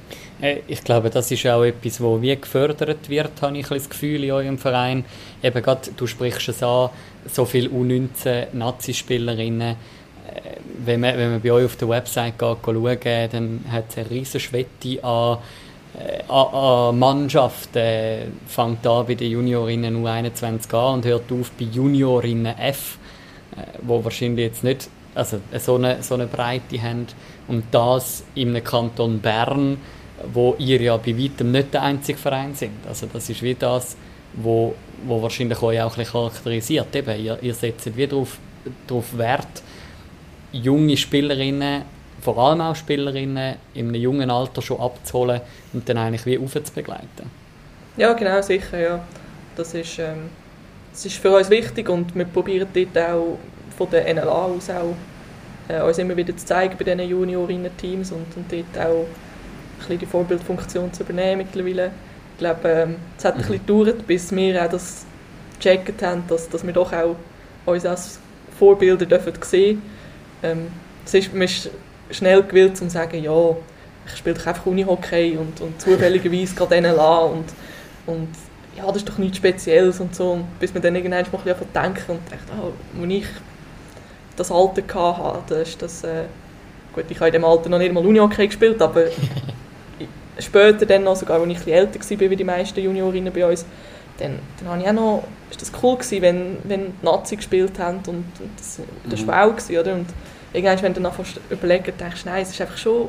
[0.41, 4.25] Äh, ich glaube, das ist auch etwas, wo wie gefördert wird, habe ich das Gefühl
[4.25, 5.05] in eurem Verein.
[5.43, 6.91] Eben gerade, du sprichst es an,
[7.31, 9.71] so viele U19-Nazi-Spielerinnen.
[9.71, 9.75] Äh,
[10.85, 14.41] wenn man, wenn man bei euch auf der Website schaut, dann hat es eine riesige
[14.41, 15.39] Schwette an,
[15.99, 17.75] äh, an, an Mannschaft.
[17.77, 22.99] Äh, fängt an bei den Juniorinnen U21 an und hört auf bei Juniorinnen F,
[23.57, 27.07] äh, wo wahrscheinlich jetzt nicht also so eine, so eine Breite haben.
[27.49, 29.79] Und das im Kanton Bern,
[30.33, 32.87] wo ihr ja bei weitem nicht der einzige Verein sind.
[32.87, 33.97] Also das ist wie das,
[34.35, 36.95] wo, wo wahrscheinlich euch auch ein charakterisiert.
[36.95, 38.39] Eben, ihr, ihr setzt wie darauf
[39.17, 39.63] Wert,
[40.53, 41.83] junge Spielerinnen,
[42.21, 45.41] vor allem auch Spielerinnen, in einem jungen Alter schon abzuholen
[45.73, 47.31] und dann eigentlich wie aufzubegleiten.
[47.97, 49.05] Ja, genau, sicher, ja.
[49.57, 50.31] Das ist, ähm,
[50.93, 53.39] das ist für uns wichtig und wir probieren dort auch
[53.77, 54.95] von der NLA aus auch
[55.69, 59.07] äh, uns immer wieder zu zeigen bei diesen Juniorinnen-Teams und, und dort auch
[59.79, 61.93] bisschen die Vorbildfunktion zu übernehmen mittlerweile.
[62.35, 65.07] Ich glaube, ähm, es hat ein bisschen gedauert, bis wir auch das
[65.59, 67.17] gecheckt haben, dass, dass wir doch auch
[67.67, 68.19] uns als
[68.59, 69.83] Vorbilder dürfen sehen
[70.43, 70.69] ähm,
[71.05, 71.71] es ist, man ist
[72.11, 73.57] schnell gewillt, um zu sagen, ja,
[74.07, 77.45] ich spiele doch einfach Unihockey und, und zufälligerweise gerade NLA und,
[78.07, 78.29] und
[78.77, 80.33] ja, das ist doch nichts Spezielles und so.
[80.33, 83.27] Und bis man dann irgendwann mal ein bisschen denken und dachte, oh, als ich
[84.37, 86.25] das Alter hatte, das ist das, äh,
[86.95, 89.05] gut, ich habe in dem Alter noch nicht mal Unihockey gespielt, aber
[90.39, 93.67] später dann noch, sogar als ich ein älter war wie die meisten Juniorinnen bei uns,
[94.19, 97.99] dann, dann habe ich auch noch, ist das cool gewesen, wenn, wenn Nazi gespielt haben
[97.99, 99.27] und, und das, das mhm.
[99.27, 99.95] war auch gewesen, oder?
[99.95, 100.07] Und
[100.53, 101.13] irgendwann, wenn du dann
[101.51, 103.09] überlegen, denkst nein, es ist einfach schon,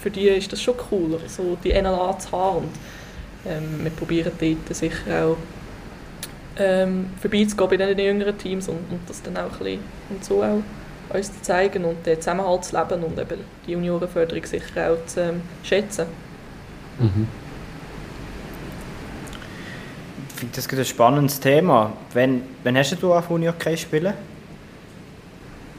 [0.00, 2.70] für die ist das schon cool, so die NLA zu haben und
[3.46, 5.36] ähm, wir probieren dort sicher auch
[6.58, 10.42] ähm, vorbeizugehen bei den jüngeren Teams und, und das dann auch ein bisschen und so
[10.42, 10.62] auch
[11.14, 15.20] uns zu zeigen und den Zusammenhalt zu leben und eben die Juniorenförderung sicher auch zu
[15.20, 16.06] ähm, schätzen.
[16.98, 17.28] Mhm.
[20.28, 21.92] Ich finde das ein spannendes Thema.
[22.12, 22.42] Wann,
[22.76, 24.12] hast du auf Uni okay spielen?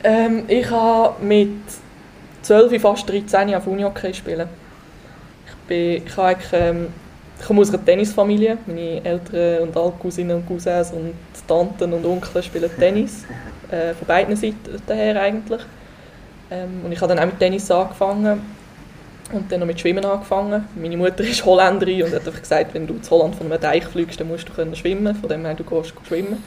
[0.04, 1.50] Ähm, ich habe mit
[2.44, 4.48] 12, fast 13 auf Uni okay spielen.
[5.48, 6.88] Ich, bin, ich, habe ähm,
[7.40, 8.58] ich komme aus einer Tennisfamilie.
[8.66, 11.14] Meine Eltern und alle Cousinen und Cousins und
[11.48, 13.26] Tanten und Onkel spielen Tennis.
[13.72, 15.62] Äh, von beiden Seiten her eigentlich.
[16.50, 18.42] Ähm, und ich habe dann auch mit Tennis angefangen
[19.34, 20.66] Und dann noch mit Schwimmen angefangen.
[20.76, 23.84] Meine Mutter ist Holländerin und hat einfach gesagt, wenn du zu Holland von einem Teich
[23.86, 25.16] fliegst, dann musst du können schwimmen.
[25.16, 26.42] Von dem her, du gehst schwimmen.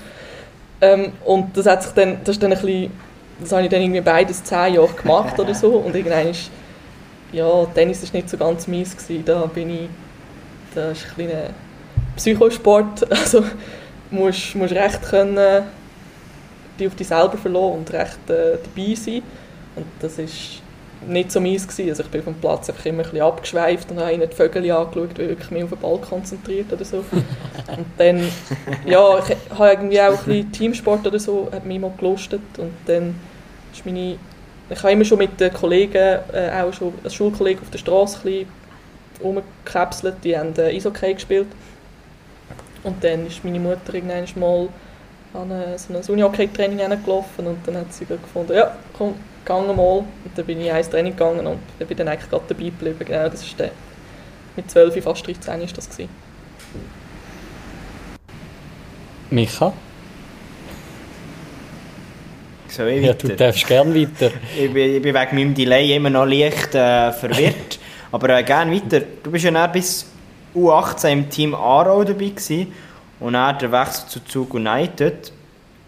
[0.81, 2.91] Ähm, und das hat sich dann, das ist dann ein bisschen,
[3.40, 5.70] das habe ich dann irgendwie beides zehn Jahre gemacht oder so.
[5.76, 6.50] Und irgendwann ist,
[7.33, 9.24] ja, Tennis ist nicht so ganz mies gewesen.
[9.24, 9.88] Da bin ich,
[10.74, 11.50] das ist ein kleiner
[12.16, 13.07] Psychosport.
[13.11, 13.44] Also
[14.11, 15.64] musst, musst recht können,
[16.79, 19.22] dich auf dich selber verlassen und recht äh, dabei sein.
[19.76, 20.62] Und das ist
[21.07, 21.90] nicht so mies gewesen.
[21.90, 24.70] Also ich bin vom Platz einfach immer ein bisschen abgeschweift und habe ihnen die Vögel
[24.70, 26.98] angeschaut, weil ich mich auf den Ball konzentriert oder so.
[26.98, 28.20] und dann,
[28.85, 32.72] ja, ich habe irgendwie auch ein bisschen Teamsport oder so, hat mich immer gelustet und
[32.87, 33.14] dann
[33.73, 34.19] ist meine,
[34.69, 38.29] ich habe immer schon mit den Kollegen, äh, auch schon als Schulkollege auf der Straße
[38.29, 38.47] ein
[39.23, 41.49] rumgekapselt, die haben äh, Eishockey gespielt.
[42.83, 44.69] Und dann ist meine Mutter irgendwann mal
[45.35, 49.99] an eine, so ein Uni-Hockey-Training gelaufen und dann hat sie gefunden, ja, komm, gegangen mal.
[49.99, 52.99] Und dann bin ich ins Training gegangen und dann bin dann eigentlich gerade dabei geblieben.
[52.99, 53.71] Genau, das ist der,
[54.57, 56.11] mit 12, fast 13 ist das gewesen.
[59.31, 59.73] Micha?
[62.71, 64.31] So, ich ja, du darfst gerne weiter.
[64.59, 67.79] ich, bin, ich bin wegen meinem Delay immer noch leicht äh, verwirrt.
[68.13, 69.05] Aber äh, gerne weiter.
[69.23, 70.07] Du bist ja dann bis
[70.55, 72.73] U18 im Team Aarau dabei gewesen
[73.19, 75.33] und dann der Wechsel zu Zug United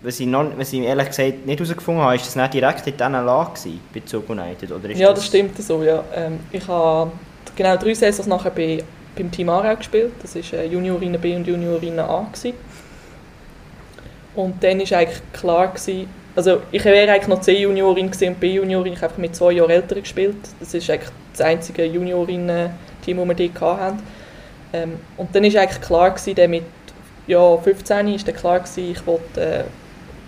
[0.02, 2.96] was ich, noch, was ich ehrlich gesagt nicht herausgefunden habe, ist das nicht direkt in
[2.96, 3.52] dieser Lage
[3.94, 4.72] bei Zug United?
[4.72, 5.82] Oder ist ja, das, das stimmt so.
[5.82, 6.02] Ja.
[6.14, 7.12] Ähm, ich habe
[7.54, 8.82] genau drei Saisons nachher bei,
[9.16, 10.12] beim Team Aarau gespielt.
[10.20, 12.26] Das war äh, Juniorinnen B und Juniorinnen A.
[12.32, 12.54] Gewesen.
[14.34, 19.02] Und dann war eigentlich klar, gewesen, also ich wäre eigentlich noch C-Juniorin und B-Juniorin, ich
[19.02, 20.36] habe mit zwei Jahren älter gespielt.
[20.60, 24.02] Das ist eigentlich das einzige Juniorinnen-Team, das wir dort hatten.
[24.72, 26.64] Ähm, und dann war eigentlich klar, gewesen, mit
[27.26, 29.64] ja, 15 war dann klar, gewesen, ich wollte äh,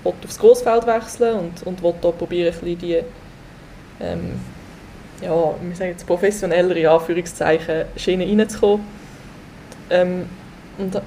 [0.04, 3.00] aufs Großfeld wechseln und, und will da probieren, ein die
[4.00, 4.40] ähm,
[5.22, 8.86] ja, wir sagen jetzt professionellere Anführungszeichen Schiene reinzukommen.
[9.90, 10.28] Ähm,
[10.78, 11.00] und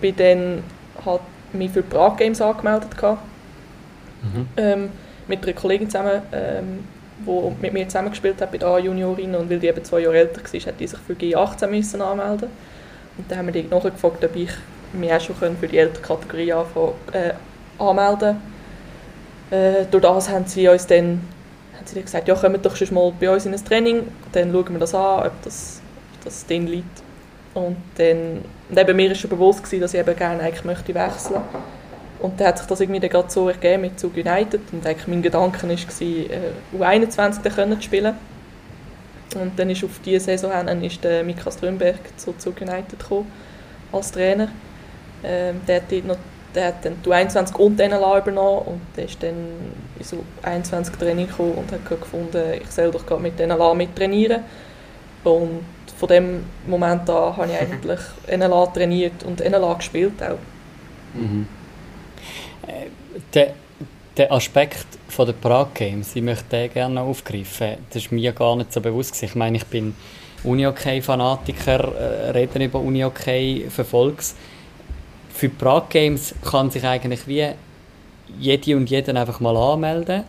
[0.00, 0.62] bin dann
[1.04, 1.20] hat
[1.52, 2.96] mich für die Prag Games angemeldet
[4.56, 4.90] ähm,
[5.28, 6.84] mit einer Kollegin zusammen, ähm,
[7.26, 10.40] die mit mir zusammengespielt hat bei der A-Juniorin und weil die eben zwei Jahre älter
[10.42, 12.48] war, hat die sich für G18 müssen anmelden
[13.16, 14.50] und dann haben wir die nachgefragt, ob ich
[14.92, 17.32] mich auch schon für die ältere Kategorie anfangen, äh,
[17.78, 18.36] anmelden.
[19.50, 21.20] Äh, durch das haben sie uns dann,
[21.76, 24.72] haben sie gesagt, ja, kommt doch schon mal bei uns in ein Training, dann schauen
[24.72, 25.80] wir das an, ob das,
[26.16, 27.02] ob das denen liegt.
[27.54, 30.94] Und dann, und eben mir war schon bewusst gewesen, dass ich eben gerne eigentlich möchte
[30.94, 31.40] wechseln
[32.24, 35.06] und dann hat sich das irgendwie dann gerade so ergeben mit Zug United und eigentlich
[35.08, 35.76] mein Gedanke war, äh,
[36.74, 38.14] U21 dann zu spielen.
[39.34, 43.30] Und dann ist auf diese Saison hin, ist der Mika Strömberg zu Zug United gekommen,
[43.92, 44.48] als Trainer.
[45.22, 46.16] Ähm, der hat noch
[46.54, 49.34] der hat dann die 21 und den NLA übernommen und der ist dann
[49.98, 54.44] in so 21 Training gekommen und hat gefunden, ich soll doch gerade mit NLA mittrainieren.
[55.24, 55.62] Und
[55.98, 58.00] von dem Moment an habe ich eigentlich
[58.34, 60.38] NLA trainiert und NLA gespielt auch.
[61.12, 61.48] Mhm.
[63.32, 63.54] Der,
[64.16, 67.76] der Aspekt von der Prague Games, ich möchte den gerne aufgreifen.
[67.88, 69.22] Das ist mir gar nicht so bewusst.
[69.22, 69.94] Ich meine, ich bin
[70.44, 74.22] Uni-Hockey-Fanatiker, äh, rede über Uni-Hockey, verfolge
[75.34, 77.48] für die Prague Games kann sich eigentlich wie
[78.38, 80.24] jede und jeden einfach mal anmelden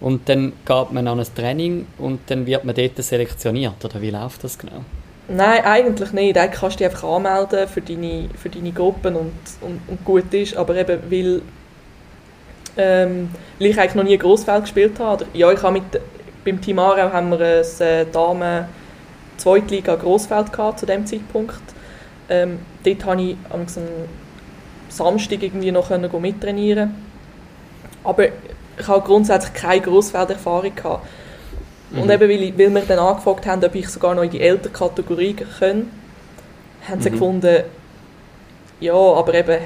[0.00, 4.10] und dann geht man an ein Training und dann wird man dort selektioniert, oder wie
[4.10, 4.84] läuft das genau?
[5.28, 6.38] Nein, eigentlich nicht.
[6.38, 10.32] Eigentlich kannst du dich einfach anmelden für deine, für deine Gruppen und, und, und gut
[10.32, 11.42] ist, aber eben weil,
[12.78, 15.26] ähm, weil ich eigentlich noch nie Grossfeld gespielt habe.
[15.34, 16.00] Ja, ich habe mit,
[16.44, 18.66] beim Team Aarau haben wir ein äh, Damen
[19.36, 21.60] Zweitliga Grossfeld gehabt zu dem Zeitpunkt.
[22.28, 23.66] Ähm, dort habe ich einen
[24.88, 26.94] Samstag irgendwie noch können mittrainieren
[28.04, 31.06] Aber ich habe grundsätzlich keine Grossfelderfahrung gehabt.
[31.90, 32.02] Mhm.
[32.02, 34.40] Und eben, weil, ich, weil wir dann angefragt haben, ob ich sogar noch in die
[34.40, 35.90] ältere Kategorie können,
[36.88, 37.14] haben sie mhm.
[37.14, 37.64] gefunden,
[38.80, 39.58] ja, aber eben,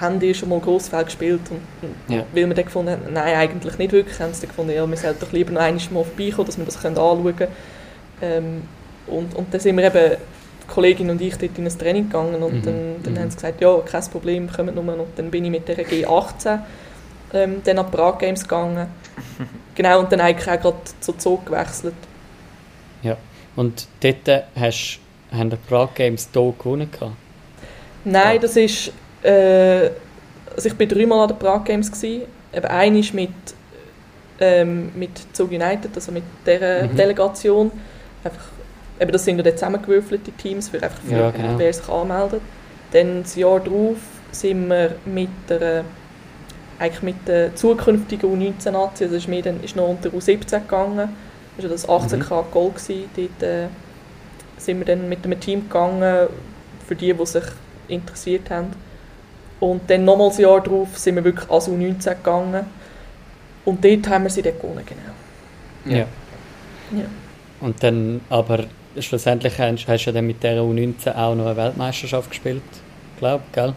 [0.00, 1.40] haben die schon mal Grossfeld gespielt?
[1.50, 2.24] Und, und ja.
[2.32, 4.96] weil wir dann gefunden haben, nein, eigentlich nicht wirklich, haben sie dann gefunden, ja, wir
[4.96, 7.52] sollten doch lieber noch einmal mal vorbeikommen, dass wir das anschauen können.
[8.20, 8.62] Ähm,
[9.06, 10.16] und, und dann sind wir eben
[10.66, 12.62] Kollegin und ich dort in ein Training gegangen und mhm.
[12.62, 13.18] dann, dann mhm.
[13.18, 14.84] haben sie gesagt, ja, kein Problem, kommt nur.
[14.84, 16.60] Und dann bin ich mit der G18
[17.32, 18.86] ähm, dann an Prag Games gegangen.
[19.74, 21.94] genau, und dann eigentlich auch gerade zu Zug gewechselt.
[23.02, 23.16] Ja,
[23.56, 25.00] und dort hast,
[25.32, 26.90] haben die Prag Games hier gewonnen?
[26.90, 27.12] Gehabt?
[28.10, 28.40] Nein, ja.
[28.40, 28.92] das ist...
[29.22, 29.90] Äh,
[30.54, 31.90] also ich war dreimal an den Prag Games.
[31.90, 32.22] Gewesen.
[32.52, 33.30] Eben einmal mit,
[34.40, 36.96] ähm, mit Zug United, also mit dieser mhm.
[36.96, 37.70] Delegation.
[38.24, 38.48] Einfach
[39.00, 41.58] eben das sind ja zusammengewürfelte Teams, für einfach für ja, genau.
[41.58, 42.42] wer sich anmeldet.
[42.92, 43.98] Dann das Jahr darauf
[44.32, 45.84] sind wir mit der
[46.78, 51.08] eigentlich mit der zukünftigen U19-Nazi, also ist, mir dann, ist noch unter U17 gegangen,
[51.56, 52.24] das war das 18 mhm.
[52.52, 53.66] Goal gewesen, dort, äh,
[54.58, 56.28] sind wir dann mit einem Team gegangen,
[56.86, 57.42] für die, die sich
[57.88, 58.68] interessiert haben.
[59.60, 62.66] Und dann nochmals ein Jahr darauf sind wir wirklich als U19 gegangen.
[63.64, 65.96] Und dort haben wir sie dann gewonnen, genau.
[65.96, 66.06] Ja.
[66.96, 67.04] ja.
[67.60, 68.64] Und dann, aber
[68.98, 72.62] schlussendlich hast, hast du ja dann mit dieser U19 auch noch eine Weltmeisterschaft gespielt,
[73.18, 73.74] glaube ich, gell?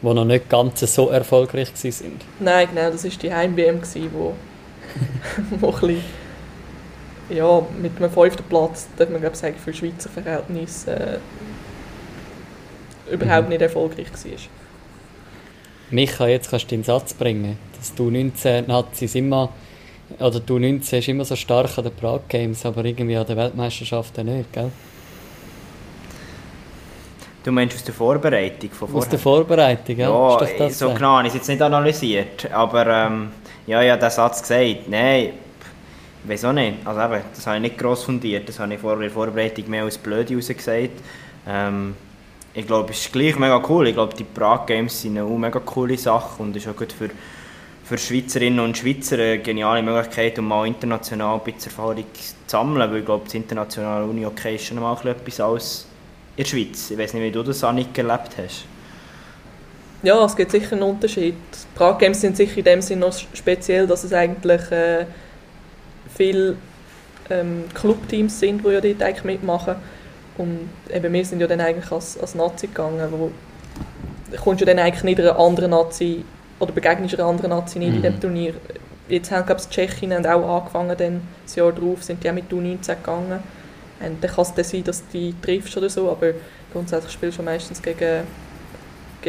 [0.00, 2.24] Wo noch nicht ganz so erfolgreich sind.
[2.38, 3.80] Nein, genau, das war die Heim-WM,
[4.12, 4.34] wo,
[5.60, 6.04] wo ein bisschen,
[7.30, 11.18] ja, mit einem fünften Platz, darf man glaube sagen, für Schweizer Verhältnisse äh,
[13.10, 13.48] überhaupt mhm.
[13.50, 14.32] nicht erfolgreich war.
[15.90, 19.50] Micha, jetzt kannst du den Satz bringen, dass du 19 Nazis immer,
[20.18, 23.36] oder du 19 ist immer so stark an den Prague Games, aber irgendwie an den
[23.36, 24.70] Weltmeisterschaften nicht, gell?
[27.42, 28.98] Du meinst aus der Vorbereitung von vorher?
[28.98, 30.10] Aus der Vorbereitung, ja.
[30.10, 33.30] Ja, so genau, habe ich es jetzt nicht analysiert, aber ähm,
[33.66, 35.30] ja, ja, der Satz gesagt, nein,
[36.44, 39.10] auch nicht, also eben, das habe ich nicht gross fundiert, das habe ich vor der
[39.10, 41.00] Vorbereitung mehr als blöd rausgesagt.
[41.48, 41.94] Ähm,
[42.58, 43.86] ich glaube, es ist gleich mega cool.
[43.86, 47.08] Ich glaube, die Prague Games sind eine mega coole Sache und ist auch gut für,
[47.84, 52.90] für Schweizerinnen und Schweizer eine geniale Möglichkeit, um mal international ein bisschen Erfahrung zu sammeln,
[52.90, 55.86] weil ich glaube, das internationale Uni okay ist schon mal etwas als
[56.36, 56.90] in der Schweiz.
[56.90, 58.64] Ich weiß nicht, wie du das, Annik, erlebt hast.
[60.02, 61.34] Ja, es gibt sicher einen Unterschied.
[61.34, 65.06] Die Prague Games sind sicher in dem Sinne noch speziell, dass es eigentlich äh,
[66.12, 66.56] viele
[67.30, 69.76] ähm, Clubteams sind, die ja dort eigentlich mitmachen
[70.38, 73.30] und eben wir sind ja dann eigentlich als, als Nazi gegangen, wo
[74.42, 76.24] kommst du dann eigentlich nicht einer anderen Nazi
[76.60, 77.96] oder begegnest einer anderen Nazi nicht mhm.
[77.96, 78.54] in dem Turnier.
[79.08, 82.34] Jetzt haben glaube ich Tschechen haben auch angefangen, dann das Jahr darauf sind die auch
[82.34, 83.42] mit U19 gegangen.
[84.00, 86.32] Und dann kann es dann sein, dass du die triffst oder so, aber
[86.72, 88.24] grundsätzlich spielst du meistens gegen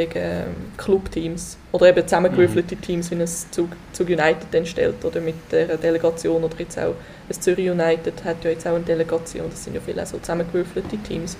[0.07, 2.81] gegen ähm, Clubteams oder eben zusammengewürfelte mhm.
[2.81, 6.95] Teams, wie ein Zug, Zug United dann stellt oder mit der Delegation oder jetzt auch
[7.27, 10.97] das Zürich United hat ja jetzt auch eine Delegation, das sind ja viele so zusammengewürfelte
[10.97, 11.37] Teams.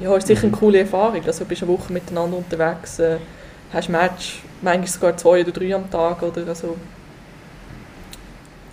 [0.00, 0.58] Ja, ist sicher eine mhm.
[0.58, 3.16] coole Erfahrung, also bist eine Woche miteinander unterwegs, äh,
[3.72, 6.76] hast Match, manchmal sogar zwei oder drei am Tag oder also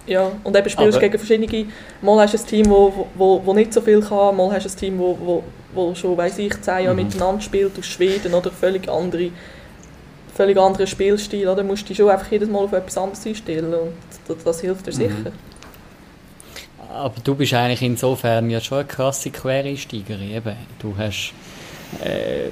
[0.05, 1.67] ja, und eben spielst du gegen verschiedene,
[2.01, 4.69] mal hast du ein Team, wo, wo, wo nicht so viel kann, mal hast du
[4.69, 7.03] ein Team, wo, wo, wo schon, weiß ich, zehn Jahre mhm.
[7.03, 9.31] miteinander spielt, aus Schweden oder völlig andere
[10.35, 11.63] völlig anderen Spielstil, oder?
[11.63, 13.93] musst du dich schon einfach jedes Mal auf etwas anderes einstellen und
[14.27, 14.95] das, das hilft dir mhm.
[14.95, 15.31] sicher.
[16.89, 20.55] Aber du bist eigentlich insofern ja schon eine krasse Quereinsteigerin, eben.
[20.79, 21.33] Du hast,
[22.03, 22.49] äh,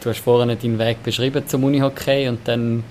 [0.00, 2.84] du hast vorhin deinen Weg beschrieben zum Unihockey und dann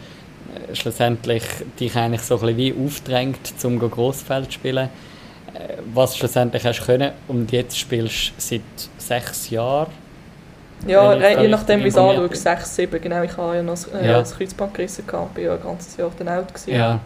[0.56, 1.44] äh, schlussendlich
[1.80, 4.90] dich eigentlich so ein bisschen wie aufdrängt, zum Grossfeld zu spielen.
[5.60, 8.62] Äh, was schlussendlich hast können und jetzt spielst du seit
[8.98, 9.92] sechs Jahren.
[10.88, 13.22] Ja, je nachdem wie es anschaust, sechs, sieben, genau.
[13.24, 14.20] Ich habe ja noch äh, ja.
[14.20, 16.74] das Kreuzband gerissen, gehabt, bin ja ein ganzes Jahr dann out gewesen.
[16.74, 17.00] Ja.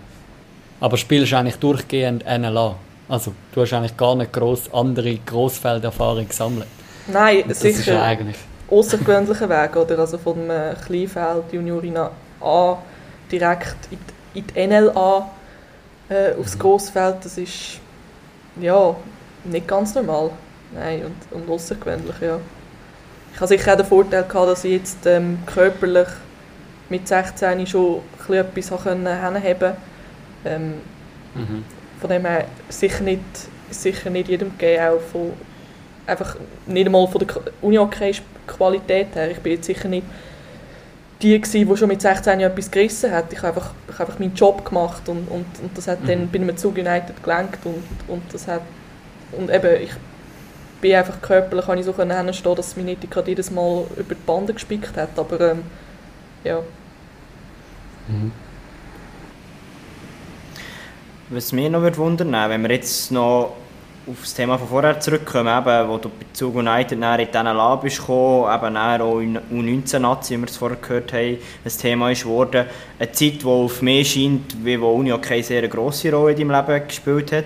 [0.80, 2.76] Aber spielst du eigentlich durchgehend NLA?
[3.10, 6.68] Also du hast eigentlich gar nicht gross andere Grossfelderfahrung gesammelt?
[7.08, 7.80] Nein, das sicher.
[7.80, 8.38] ist ja eigentlich...
[8.70, 9.98] außergewöhnlicher Weg, oder?
[9.98, 11.98] Also von einem Kleinfeld, Juniorin
[12.42, 12.78] A
[13.32, 13.98] direkt in
[14.36, 15.30] die, in die NLA
[16.10, 16.60] äh, aufs mhm.
[16.60, 17.80] Grossfeld, das ist
[18.60, 18.96] ja
[19.44, 20.32] nicht ganz normal.
[20.74, 22.40] Nein, und, und außergewöhnlich, ja.
[23.34, 26.08] Ich hatte sicher auch den Vorteil, gehabt, dass ich jetzt ähm, körperlich
[26.90, 29.78] mit 16 schon etwas hinheben konnte.
[30.46, 30.74] Ähm,
[31.34, 31.64] mhm.
[32.00, 33.22] Von dem her sicher nicht,
[33.70, 35.34] sicher nicht jedem gegeben, auch von,
[36.06, 36.36] einfach
[36.68, 39.32] nicht einmal von der Uni-Qualität her.
[39.32, 40.06] Ich bin jetzt sicher nicht
[41.24, 43.32] die gewesen, die schon mit 16 Jahren etwas gerissen hat.
[43.32, 46.08] Ich habe einfach, ich habe einfach meinen Job gemacht und, und, und das hat mhm.
[46.08, 48.62] dann bei einem Zug United gelenkt und, und das hat
[49.32, 49.92] und eben ich
[50.82, 54.22] bin einfach körperlich kann ich so hinstehen, dass mich nicht gerade jedes Mal über die
[54.26, 55.64] Bande gespickt hat, aber ähm,
[56.44, 56.60] ja.
[58.10, 58.32] Mhm.
[61.30, 63.56] Was mich noch wundern wenn wir jetzt noch
[64.08, 67.46] auf das Thema von vorher zurückkommen, eben, wo du bei Zug United dann in diesen
[67.46, 72.12] Lab bist gekommen, eben auch in U19-Nazi, wie wir es vorher gehört haben, ein Thema
[72.12, 72.66] ist geworden.
[73.00, 76.52] Eine Zeit, die auf mich scheint, wie wo Uni okay sehr grosse Rolle in deinem
[76.52, 77.46] Leben gespielt hat.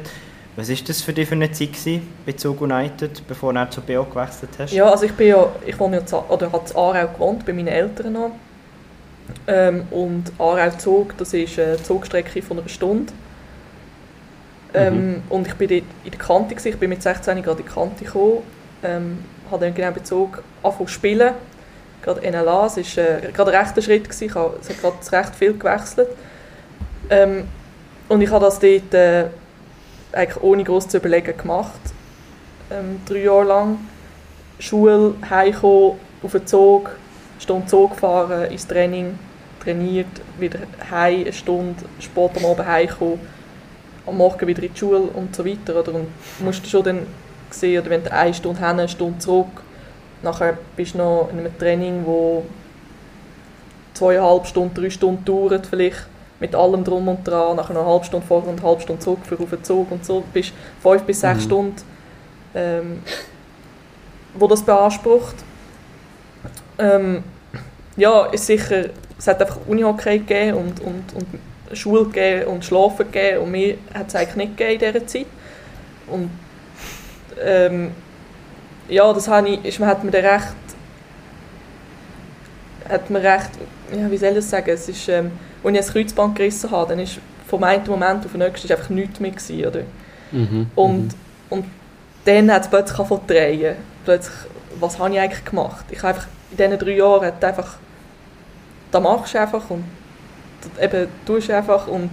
[0.55, 3.81] Was war das für dich für eine Zeit gewesen, bei Zug United, bevor du zu
[3.81, 4.73] BO gewechselt hast?
[4.73, 7.67] Ja, also ich bin ja, ich wohne ja oder habe in Aarau gewohnt, bei meinen
[7.67, 8.31] Eltern noch.
[9.45, 13.13] Ähm, und Aarau-Zug, das ist eine Zugstrecke von einer Stunde.
[14.77, 15.21] Ähm, mhm.
[15.29, 16.69] Und ich bin dort in der Kante, gewesen.
[16.69, 18.43] ich bin mit 16 gerade in die Kante gekommen,
[18.83, 19.19] ähm,
[19.49, 21.33] habe dann genau Bezug angefangen zu spielen,
[22.01, 24.25] gerade NLA, es war äh, gerade ein rechter Schritt, gewesen.
[24.25, 26.09] ich habe, es hat gerade recht viel gewechselt.
[27.09, 27.45] Ähm,
[28.09, 29.25] und ich habe das dort äh,
[30.11, 31.79] eigentlich ohne groß zu überlegen gemacht,
[32.71, 33.77] ähm, drei Jahre lang.
[34.59, 39.19] Schule, heimkommen, auf den Zug, eine Stunde Zug fahren, ins Training,
[39.63, 40.07] trainiert,
[40.39, 40.59] wieder
[40.89, 43.19] heim, eine Stunde, spät am Abend heimkommen
[44.07, 45.79] am Morgen wieder in die Schule und so weiter.
[45.79, 45.93] Oder?
[45.95, 46.07] Und
[46.39, 46.99] musst schon dann
[47.49, 49.63] gesehen, oder wenn du eine Stunde hin, eine Stunde zurück,
[50.23, 52.43] nachher bist du noch in einem Training, wo
[53.93, 56.07] zweieinhalb Stunden, drei Stunden dauert vielleicht,
[56.39, 59.01] mit allem drum und dran, nachher noch eine halbe Stunde vor und eine halbe Stunde
[59.01, 61.45] zurück für auf den Zug und so, bist fünf bis sechs mhm.
[61.45, 61.75] Stunden,
[62.53, 63.01] ähm,
[64.35, 65.35] wo das beansprucht.
[66.77, 67.23] Ähm,
[67.95, 68.85] ja, ist sicher,
[69.17, 71.25] es hat einfach Unihockey gegeben und, und, und
[71.73, 75.27] Schule gegeben und Schlafen gegeben und mir hat es eigentlich nicht gegeben in dieser Zeit.
[76.07, 76.29] Und
[77.43, 77.91] ähm,
[78.89, 80.55] ja, das habe ich, ist, hat mir recht,
[82.89, 83.49] hat mir recht,
[83.97, 85.31] ja, wie soll ich das sagen, es ist, ähm,
[85.63, 88.89] als ich ein Kreuzband gerissen habe, dann ist vom einen Moment auf den nächsten einfach
[88.89, 89.81] nichts mehr gewesen, oder?
[90.31, 90.67] Mhm.
[90.75, 91.09] Und, mhm.
[91.49, 91.65] und
[92.25, 93.75] dann hat es plötzlich von drehen.
[94.05, 94.35] Plötzlich,
[94.79, 95.85] was habe ich eigentlich gemacht?
[95.89, 97.77] Ich habe einfach in diesen drei Jahren einfach,
[98.91, 99.83] da machst du einfach und
[100.81, 102.09] eben tust einfach und,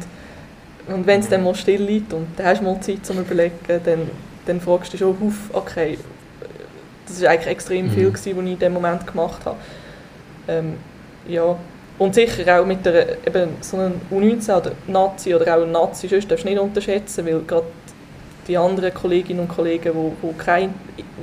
[0.86, 3.58] und wenn es dann mal still liegt und dann hast du mal Zeit zum überlegen,
[3.84, 4.10] dann,
[4.46, 5.98] dann fragst du dich schon auf, okay,
[7.06, 8.12] das war eigentlich extrem viel, mhm.
[8.12, 9.56] gewesen, was ich in dem Moment gemacht habe.
[10.48, 10.74] Ähm,
[11.28, 11.56] ja.
[11.96, 16.08] Und sicher auch mit der, eben so einem U19 oder Nazi oder auch ein Nazi,
[16.08, 17.66] sonst darfst du nicht unterschätzen, weil gerade
[18.48, 20.74] die anderen Kolleginnen und Kollegen, die, die kein,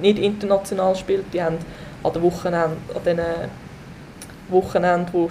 [0.01, 1.57] nicht international spielen, die haben
[2.03, 3.19] an den Wochenenden, an diesen
[4.49, 5.29] Wochenenden, wo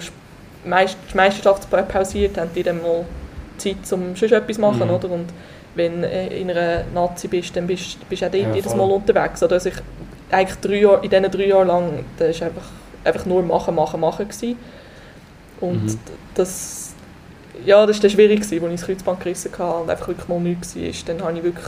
[0.63, 3.05] die Meisterschaft pausiert, haben die dann mal
[3.57, 4.93] Zeit, um schon etwas zu machen, mhm.
[4.93, 5.09] oder?
[5.09, 5.27] Und
[5.75, 9.41] wenn du in einer Nazi bist, dann bist du auch dort ja, jedes Mal unterwegs.
[9.41, 9.53] Oder?
[9.53, 9.75] Also ich,
[10.29, 12.69] eigentlich drei Jahre, in diesen drei Jahren lang, das war einfach,
[13.03, 14.27] einfach nur machen, machen, machen.
[14.27, 14.57] Gewesen.
[15.61, 15.99] Und mhm.
[16.35, 16.93] das,
[17.65, 20.75] ja, das war schwierig, als ich das Kreuzband gerissen hatte und einfach wirklich mal nichts
[20.75, 20.91] war.
[21.07, 21.67] Dann habe ich wirklich,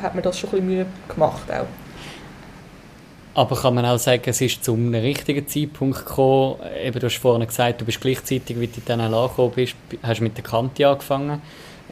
[0.00, 1.50] hat mir das schon ein bisschen Mühe gemacht.
[1.50, 1.66] Auch.
[3.34, 6.56] Aber kann man auch sagen, es ist zu einem richtigen Zeitpunkt gekommen.
[6.82, 10.36] Eben, du hast vorhin gesagt, du bist gleichzeitig, wie du dann angekommen bist, hast mit
[10.36, 11.40] der Kante angefangen.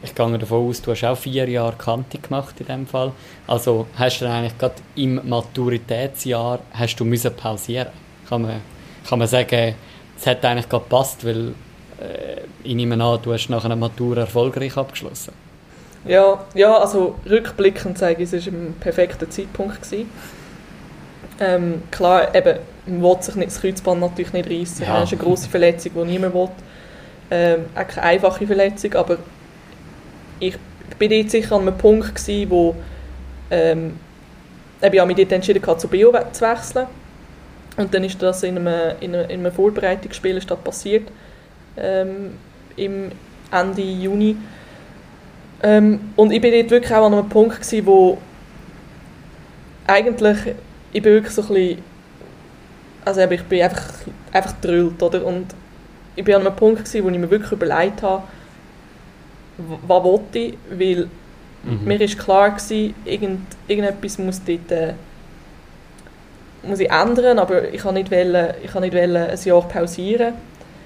[0.03, 3.11] Ich gehe davon aus, du hast auch vier Jahre Kante gemacht in dem Fall.
[3.47, 7.89] Also hast du dann eigentlich gerade im Maturitätsjahr hast du müssen pausieren.
[8.27, 8.61] Kann man,
[9.07, 9.75] kann man sagen,
[10.17, 11.53] es hat eigentlich gerade gepasst, weil
[11.99, 15.33] äh, ich nehme an, du hast nach einer Matur erfolgreich abgeschlossen.
[16.05, 19.81] Ja, ja also rückblickend sage ich, es war ein perfekter Zeitpunkt.
[19.81, 20.09] Gewesen.
[21.39, 24.83] Ähm, klar, eben, man will sich nicht, das Kreuzband natürlich nicht reissen.
[24.83, 24.99] Ja.
[24.99, 26.49] Das ist eine grosse Verletzung, die niemand will.
[27.31, 29.17] Ähm, auch keine einfache Verletzung, aber
[30.39, 30.57] ich
[30.97, 32.75] bin jetzt sicher an einem Punkt gewesen, wo
[33.51, 33.97] ähm,
[34.81, 36.87] ich mich dort entschieden hatte, zu Bio zu wechseln.
[37.77, 41.07] Und dann ist das in einem, in einem, in einem Vorbereitungsspiel passiert,
[41.77, 42.37] ähm,
[42.75, 43.11] im
[43.51, 44.35] Ende Juni.
[45.61, 48.17] Ähm, und ich bin dort wirklich auch an einem Punkt gewesen, wo
[49.87, 50.37] eigentlich,
[50.91, 51.83] ich bin wirklich so ein bisschen,
[53.05, 53.93] also ich bin einfach,
[54.31, 55.25] einfach gedrillt, oder?
[55.25, 55.47] Und
[56.15, 58.23] ich bin an einem Punkt gewesen, wo ich mir wirklich überlegt habe,
[59.57, 61.09] was wollte ich, weil
[61.63, 61.83] mhm.
[61.85, 64.93] mir war klar gewesen, irgend, irgendetwas muss dort äh,
[66.63, 70.33] muss ich ändern, aber ich kann nicht wollen, ich kann nicht wollen ein Jahr pausieren.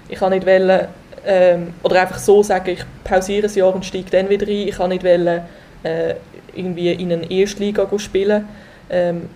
[0.08, 0.88] Ich kann nicht wollen,
[1.26, 4.68] ähm, oder einfach so sagen, ich pausiere ein Jahr und steige dann wieder rein.
[4.68, 5.41] Ich kann nicht wollen,
[5.84, 6.16] äh,
[6.54, 8.47] irgendwie in eine Erstliga spielen
[8.89, 9.30] ähm,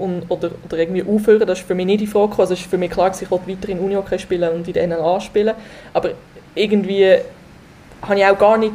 [0.00, 1.46] und, oder, oder irgendwie aufhören.
[1.46, 2.32] Das ist für mich nicht die Frage.
[2.38, 4.86] Also es ist für mich klar, ich wollte weiter in Unihockey spielen und in der
[4.86, 5.54] NLA spielen.
[5.92, 6.10] Aber
[6.54, 7.16] irgendwie
[8.02, 8.74] habe ich auch gar nicht,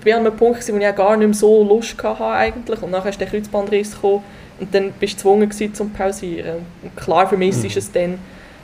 [0.00, 2.82] ich war an einem Punkt, wo ich auch gar nicht mehr so Lust hatte eigentlich.
[2.82, 4.22] Und dann ist der Kreuzbandriss gekommen
[4.58, 6.58] und dann bist du gezwungen gewesen, zum Pausieren.
[6.82, 7.66] Und klar, für mich mhm.
[7.66, 8.18] ist es dann,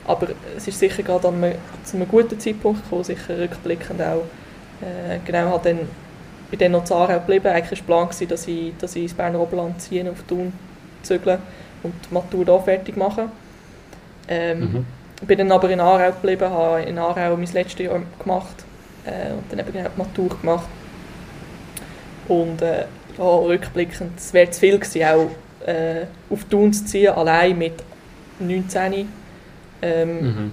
[0.05, 0.27] aber
[0.57, 4.25] es ist sicher gerade an einem, zu einem guten Zeitpunkt gekommen, sicher rückblickend auch.
[4.81, 5.79] Äh, genau, habe dann,
[6.49, 7.47] bin dann noch Aarau geblieben.
[7.47, 10.51] Eigentlich war der Plan, dass ich, dass ich ins Berner Oberland ziehe, auf Thun
[11.03, 11.39] zügle
[11.83, 13.29] und die Matur hier fertig mache.
[14.27, 14.85] Ähm, mhm.
[15.27, 18.65] Bin dann aber in Aarau geblieben, habe in Aarau mein letztes Jahr gemacht
[19.05, 20.67] äh, und dann eben genau die Matur gemacht.
[22.27, 22.85] Und äh,
[23.17, 27.73] ja, rückblickend, es wäre zu viel gewesen, auch äh, auf Thun zu ziehen, allein mit
[28.39, 29.07] 19.
[29.81, 30.51] Ähm, mhm.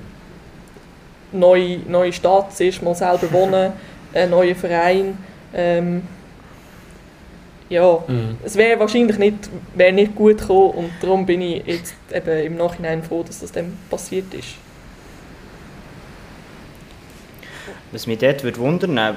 [1.33, 3.73] neue, neue Stadt, zuerst mal selber wohnen,
[4.15, 5.19] ein neuer Verein.
[5.55, 6.03] Ähm,
[7.71, 8.37] ja, mhm.
[8.45, 12.57] es wäre wahrscheinlich nicht, wär nicht gut gekommen und darum bin ich jetzt eben im
[12.57, 14.57] Nachhinein froh, dass das dann passiert ist.
[17.93, 19.13] Was mich dort würde wundern, äh,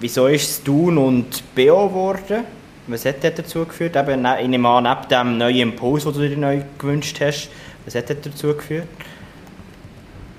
[0.00, 2.44] wieso ist es Thun und BO geworden?
[2.86, 3.96] Was hat das dazu geführt?
[3.96, 7.48] Eben, ne, ich nehme an, neben dem neuen Impuls, den du dir neu gewünscht hast,
[7.86, 8.86] was hat das dazu geführt?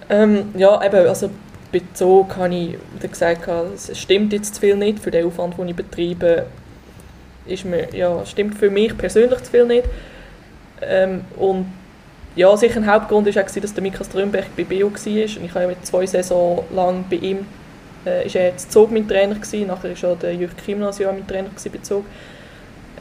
[0.10, 1.32] Ähm, ja, eben, also
[1.72, 2.78] bei Zog habe ich
[3.10, 6.46] gesagt, es stimmt jetzt zu viel nicht für den Aufwand, den ich betreibe.
[7.46, 9.88] Ist mir, ja, stimmt für mich persönlich zu viel nicht.
[10.82, 11.68] Ähm, und
[12.36, 14.92] ja, sicher ein Hauptgrund war auch, dass der Mika Strömberg bei BO war.
[14.92, 17.46] Und ich habe ja zwei Saison lang bei ihm
[18.06, 21.14] äh, ist er jetzt Zog mein Trainer gewesen, nachher war auch der Jürg Kimnas Jahr
[21.14, 22.06] mein Trainer bei Zog.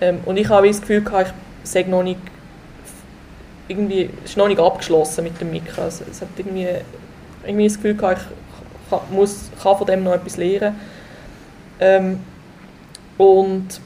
[0.00, 2.20] Ähm, und ich habe das Gefühl gehabt, sage noch nicht
[3.68, 5.82] irgendwie ist noch nicht abgeschlossen mit dem Mikro.
[5.82, 6.68] Also, es hat irgendwie,
[7.46, 10.78] irgendwie das Gefühl gehabt, ich kann, muss, kann von dem noch etwas lernen.
[11.80, 12.20] Ähm,
[13.16, 13.80] und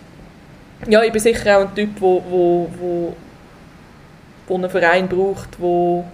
[0.87, 3.17] ja, ich bin sicher auch ein Typ, wo, wo, wo,
[4.47, 6.05] wo einen Verein braucht, wo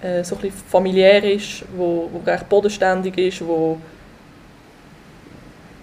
[0.00, 3.78] äh, so ein familiär ist, wo, wo recht bodenständig ist, wo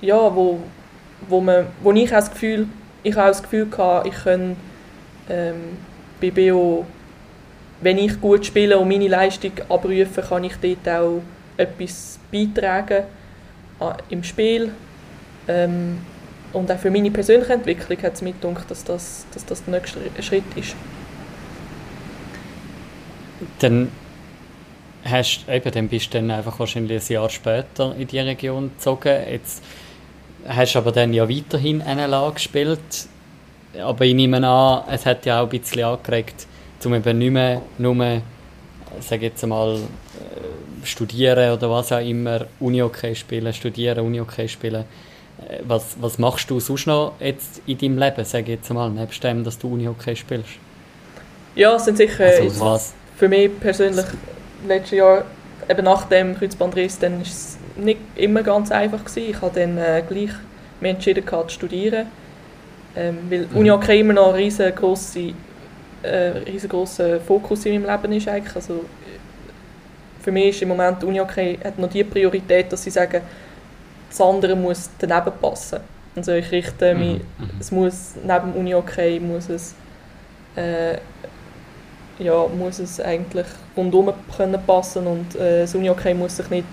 [0.02, 0.60] ja, wo,
[1.28, 2.68] wo, man, wo ich auch das Gefühl,
[3.04, 4.56] ich auch das Gefühl hatte, ich kann
[5.30, 5.78] ähm,
[6.20, 6.86] bei BO,
[7.82, 11.22] wenn ich gut spiele und meine Leistung abrufe, kann ich dort auch
[11.58, 13.04] etwas beitragen
[13.80, 14.72] äh, im Spiel.
[15.48, 16.00] Ähm,
[16.54, 19.80] und auch für meine persönliche Entwicklung hat es mir gedacht, dass das, dass das der
[19.80, 20.76] nächste Schritt ist.
[23.60, 23.92] Dann,
[25.04, 29.18] hast, eben, dann bist du dann einfach wahrscheinlich ein Jahr später in die Region gezogen.
[29.30, 29.64] Jetzt
[30.48, 32.80] hast du aber dann ja weiterhin NLA gespielt.
[33.82, 36.46] Aber ich nehme an, es hat ja auch ein bisschen angeregt,
[36.86, 38.22] um eben nicht mehr nur,
[39.00, 44.86] sage jetzt mal, äh, studieren oder was auch immer, Uni-Okay spielen, studieren, Uni-Okay spielen.
[45.40, 48.90] Äh, was, was machst du sonst noch jetzt in deinem Leben, sage ich jetzt mal,
[48.90, 50.50] nebst dem, dass du Uni-Okay spielst?
[51.56, 52.94] Ja, es sind sicher also, was?
[53.18, 54.06] für mich persönlich
[54.68, 55.26] letztes Jahr,
[55.70, 59.30] eben nach dem Kreuzbandriss, dann ist es nicht immer ganz einfach gewesen.
[59.30, 60.32] Ich habe dann äh, gleich
[60.82, 62.08] mich entschieden gehabt, zu studieren,
[62.96, 63.58] ähm, weil mhm.
[63.58, 65.32] Uni Hockey immer noch ein riesengroßer
[66.04, 68.56] äh, riesengroßer Fokus in meinem Leben ist eigentlich.
[68.56, 68.86] Also,
[70.22, 73.22] für mich ist im Moment Uni Hockey hat noch die Priorität, dass sie sagen,
[74.14, 75.80] das andere muss daneben passen.
[76.16, 77.50] Also ich richte mich, mhm.
[77.60, 79.74] es muss neben Uni Hockey muss es
[80.56, 80.98] äh,
[82.20, 86.68] ja, muss es eigentlich rundum können passen und äh, das Uni Hockey muss sich nicht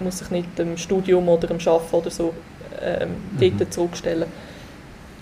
[0.00, 2.32] muss sich nicht dem Studium oder dem Arbeiten oder so
[2.82, 3.58] ähm, mhm.
[3.58, 4.26] dort zurückstellen.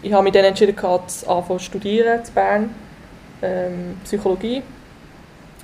[0.02, 1.08] Ich habe mich dann entschieden, anfangen
[1.46, 2.74] zu studieren in Bern,
[3.42, 4.62] ähm, Psychologie.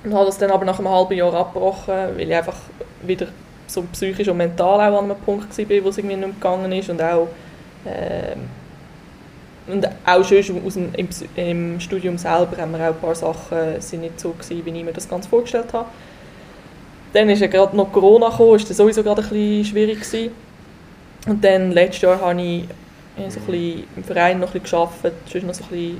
[0.03, 2.55] Und habe das dann aber nach einem halben Jahr abgebrochen, weil ich einfach
[3.01, 3.27] wieder
[3.69, 6.71] so psychisch und mental auch an einem Punkt war, wo es irgendwie nicht mehr gegangen
[6.71, 7.27] ist und auch
[7.85, 8.39] ähm,
[9.67, 13.79] und auch schon aus dem, im, im, Studium selber haben wir auch ein paar Sachen
[13.79, 15.85] sind nicht so gewesen, wie ich mir das ganz vorgestellt habe.
[17.13, 20.31] Dann ist ja gerade noch Corona gekommen, ist das sowieso gerade ein bisschen schwierig gewesen.
[21.27, 22.63] Und dann letztes Jahr habe ich
[23.27, 25.97] so ein bisschen im Verein noch ein bisschen gearbeitet, sonst noch so ein bisschen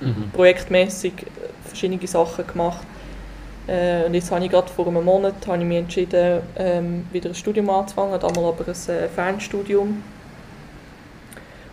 [0.00, 0.30] mhm.
[0.32, 2.86] projektmäßig äh, verschiedene Sachen gemacht.
[3.66, 7.30] Äh, und jetzt habe ich gerade vor einem Monat habe ich mich entschieden, ähm, wieder
[7.30, 10.02] ein Studium anzufangen, damals aber ein äh, Fernstudium.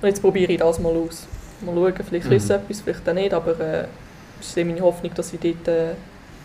[0.02, 1.28] Und jetzt probiere ich das mal aus.
[1.62, 2.34] Mal schauen, vielleicht mhm.
[2.34, 3.86] ist es etwas, vielleicht auch nicht, aber äh,
[4.40, 5.92] es ist meine Hoffnung, dass ich dort äh,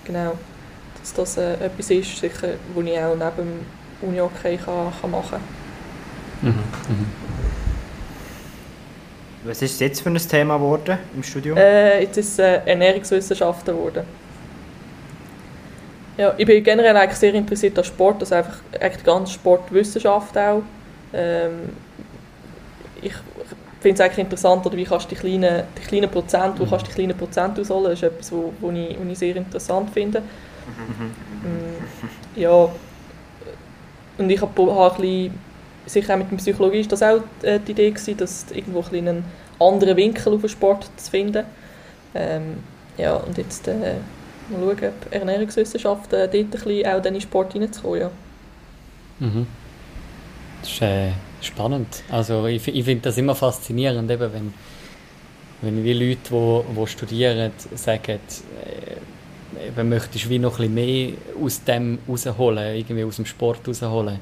[0.05, 0.33] genau
[1.05, 5.39] dass das äh, etwas ist, sicher, wo ich auch neben dem Uni-Hockey kann, kann machen
[6.41, 6.51] kann.
[6.51, 6.59] Mhm.
[6.89, 7.07] Mhm.
[9.45, 11.59] Was ist jetzt für ein Thema geworden im Studium?
[11.59, 14.05] Äh, jetzt ist es äh, Ernährungswissenschaften geworden.
[16.17, 20.63] Ja, ich bin generell eigentlich sehr interessiert an Sport, also einfach eigentlich ganz Sportwissenschaft auch.
[21.13, 21.71] Ähm,
[23.03, 23.13] ich
[23.81, 26.71] finde es eigentlich interessant, oder wie kannst du die kleinen, die kleinen Prozent, wo mhm.
[26.71, 30.21] kannst du die kleinen Prozent ausholen, das ist etwas, was ich, ich sehr interessant finde.
[30.21, 32.69] Mm, ja,
[34.17, 35.39] und ich habe hab ein bisschen,
[35.87, 39.09] sicher auch mit der Psychologie ist das auch äh, die Idee gewesen, dass irgendwo ein
[39.09, 39.25] einen
[39.61, 41.45] anderen Winkel auf den Sport zu finden.
[42.15, 42.59] Ähm,
[42.97, 43.97] ja, und jetzt äh,
[44.51, 48.11] mal schauen, ob Ernährungswissenschaften äh, dort ein bisschen auch in den Sport reinzukommen, ja.
[49.21, 49.47] Mhm.
[50.61, 52.03] Das ist äh, spannend.
[52.11, 54.55] Also ich, ich finde das immer faszinierend, eben, wenn,
[55.63, 58.19] wenn wie Leute, die, die studieren, sagen,
[58.65, 63.67] äh, eben möchtest wie noch ein bisschen mehr aus dem rausholen, irgendwie aus dem Sport
[63.67, 64.19] rausholen.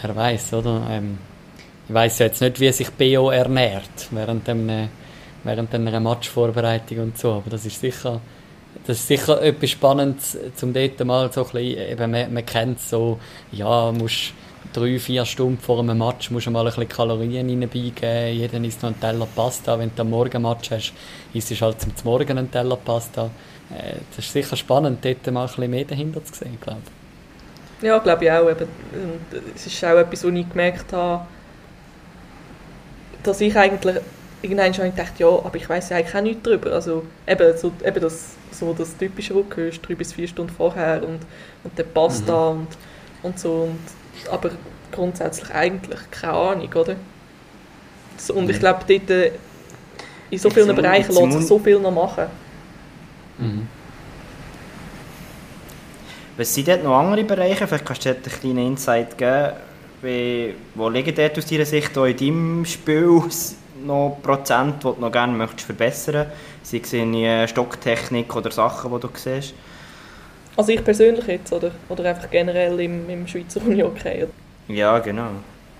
[0.00, 0.86] Wer weiß, oder?
[0.90, 1.18] Ähm,
[1.88, 4.88] ich weiß ja jetzt nicht, wie sich BO ernährt während, dem,
[5.42, 8.20] während einer Matchvorbereitung und so, aber das ist sicher,
[8.86, 12.80] das ist sicher etwas Spannendes, zum dort mal so ein bisschen, eben, man, man kennt
[12.80, 13.18] so,
[13.52, 14.32] ja, musst
[14.72, 18.82] drei, vier Stunden vor einem Match musst du mal ein bisschen Kalorien reinbeigeben, jeder isst
[18.82, 20.92] noch einen Teller Pasta, wenn du am Morgen Match hast,
[21.32, 23.30] isst du halt zum Morgen einen Teller Pasta
[23.70, 27.86] äh, das ist sicher spannend, dort mal ein bisschen mehr dahinter zu sehen, glaube ich.
[27.86, 28.48] Ja, glaube ich auch.
[29.54, 31.26] Es ist auch etwas, was ich gemerkt habe,
[33.22, 33.96] dass ich eigentlich
[34.42, 36.72] irgendwann schon gedacht ja, aber ich weiß ja eigentlich auch nichts darüber.
[36.72, 41.20] Also eben, so, eben das, so das typische Rückhörst, drei bis vier Stunden vorher und,
[41.64, 42.26] und dann passt mhm.
[42.26, 42.68] da und,
[43.22, 43.68] und so.
[43.70, 44.50] Und, aber
[44.92, 46.96] grundsätzlich eigentlich keine Ahnung, oder?
[48.16, 48.50] So, und mhm.
[48.50, 49.32] ich glaube, dort äh,
[50.30, 52.26] in so vielen Bereichen lässt sich so viel noch machen.
[53.38, 53.68] Mhm.
[56.36, 57.66] Was sind dort noch andere Bereiche?
[57.66, 59.52] Vielleicht kannst du dort einen kleinen Insight geben.
[60.00, 63.22] Wie, wo liegen dort aus deiner Sicht auch in deinem Spiel
[63.84, 66.26] noch Prozent, die du noch gerne möchtest verbessern
[66.62, 66.70] möchtest?
[66.70, 69.54] Sei es in Stocktechnik oder Sachen, die du siehst?
[70.56, 74.26] Also ich persönlich jetzt, oder, oder einfach generell im, im Schweizer Uni-Okay?
[74.66, 75.30] Ja, genau.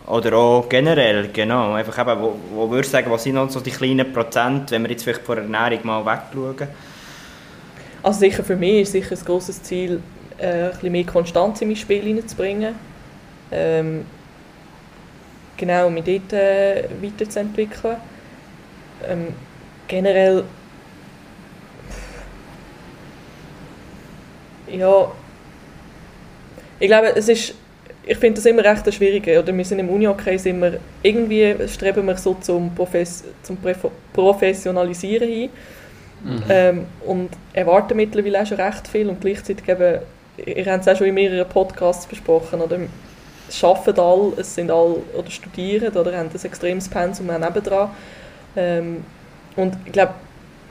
[0.07, 1.73] Oder auch generell, genau.
[1.75, 4.83] Einfach eben, wo, wo würdest du sagen, was sind noch so die kleinen Prozent, wenn
[4.83, 6.69] wir jetzt vielleicht von der Ernährung mal wegschauen?
[8.03, 10.01] Also sicher für mich ist sicher ein grosses Ziel,
[10.39, 12.75] äh, ein bisschen mehr Konstanz in mein Spiel hineinzubringen.
[13.51, 14.07] Ähm,
[15.59, 17.97] genau, mich dort äh, weiterzuentwickeln.
[19.07, 19.27] Ähm,
[19.87, 20.45] generell
[24.69, 25.13] ja
[26.81, 27.55] ich glaube, es ist
[28.09, 29.27] ich finde das immer recht schwierig.
[29.29, 33.59] Oder wir sind im Uni-Hockey immer irgendwie streben wir so zum, Profes zum
[34.15, 35.51] Professionalisieren hin
[36.25, 36.43] mhm.
[36.49, 40.01] ähm, und erwarten mittlerweile auch schon recht viel und gleichzeitig eben,
[40.39, 42.79] ihr habt es auch schon in mehreren Podcasts besprochen, oder
[43.49, 47.91] es arbeiten alle, es sind alle oder studieren oder haben ein extremes Pensum auch nebendran.
[48.57, 49.05] Ähm,
[49.57, 50.15] und ich glaube,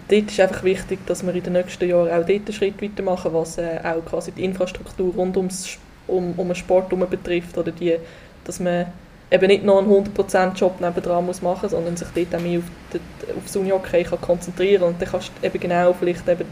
[0.10, 3.34] dort ist einfach wichtig, dass wir in den nächsten Jahren auch dort einen Schritt weitermachen,
[3.34, 7.72] was äh, auch quasi die Infrastruktur rund ums um, um einen Sport herum betrifft oder
[7.72, 7.98] die,
[8.46, 8.86] dass man
[9.30, 12.66] eben nicht noch einen 100% Job nebendran muss machen, sondern sich dort auch mehr auf,
[12.94, 12.98] die,
[13.32, 16.46] auf das Uni-Hockey konzentrieren und dann kannst du eben genau vielleicht eben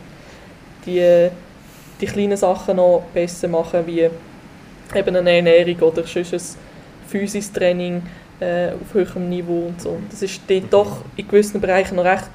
[0.86, 1.30] die,
[2.01, 4.09] die kleinen Sachen noch besser machen, wie
[4.94, 6.42] eben eine Ernährung oder sonst ein
[7.08, 8.04] physisches Training
[8.40, 9.98] äh, auf höherem Niveau und so.
[10.10, 12.30] Das ist dort doch in gewissen Bereichen noch recht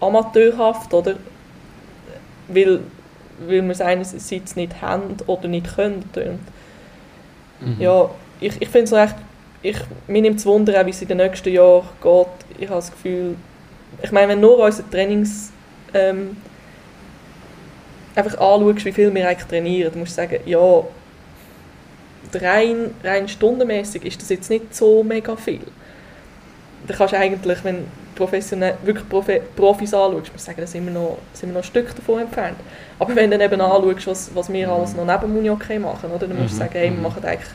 [0.00, 1.16] amateurhaft, oder?
[2.48, 2.80] Weil,
[3.46, 6.04] weil wir es einerseits nicht haben oder nicht können.
[7.60, 7.76] Mhm.
[7.80, 9.16] Ja, ich, ich finde es recht,
[9.62, 12.26] ich, mir nimmt es Wunder, wie es in den nächsten Jahren geht.
[12.58, 13.36] Ich habe das Gefühl,
[14.02, 15.50] ich meine, wenn nur unsere Trainings
[15.94, 16.36] ähm,
[18.14, 20.84] einfach anschaust, wie viel wir eigentlich trainieren, dann musst du sagen, ja,
[22.34, 25.60] rein, rein stundenmäßig ist das jetzt nicht so mega viel.
[26.86, 30.66] Da kannst du eigentlich, wenn du professionell, wirklich Profi, Profis anschaust, musst du sagen, da
[30.66, 32.56] sind wir, noch, sind wir noch ein Stück davon entfernt.
[32.98, 36.10] Aber wenn du dann eben anschaust, was, was wir alles noch neben Uni okay machen,
[36.10, 36.60] oder, dann musst du mhm.
[36.60, 37.02] sagen, hey, wir mhm.
[37.02, 37.50] machen eigentlich,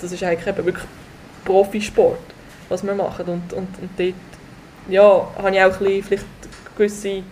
[0.00, 0.86] das ist eigentlich eben wirklich
[1.44, 2.18] Profisport,
[2.68, 3.26] was wir machen.
[3.26, 4.14] Und, und, und dort
[4.88, 6.26] ja, habe ich auch ein bisschen, vielleicht
[6.76, 7.22] gewisse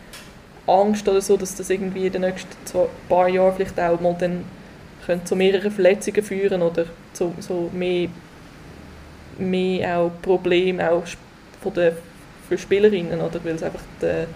[0.67, 4.17] Angst oder so, dass das irgendwie in den nächsten zwei, paar Jahren vielleicht auch mal
[4.19, 4.45] dann
[5.25, 8.09] zu mehreren Verletzungen führen oder zu so mehr,
[9.39, 11.05] mehr auch Probleme auch
[11.63, 11.97] von der,
[12.49, 14.27] für Spielerinnen, oder, weil es einfach der,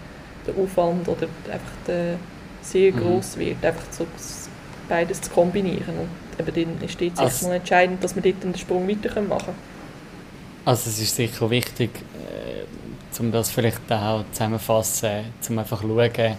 [0.45, 2.15] der Aufwand oder einfach der
[2.61, 2.99] sehr mhm.
[2.99, 4.05] groß wird, einfach so
[4.87, 5.95] beides zu kombinieren.
[5.97, 9.45] Und eben dann ist es also, mal entscheidend, dass wir dort den Sprung weiter machen
[9.45, 9.57] können.
[10.65, 16.37] Also es ist sicher wichtig, äh, um das vielleicht auch zusammenzufassen, um einfach zu schauen,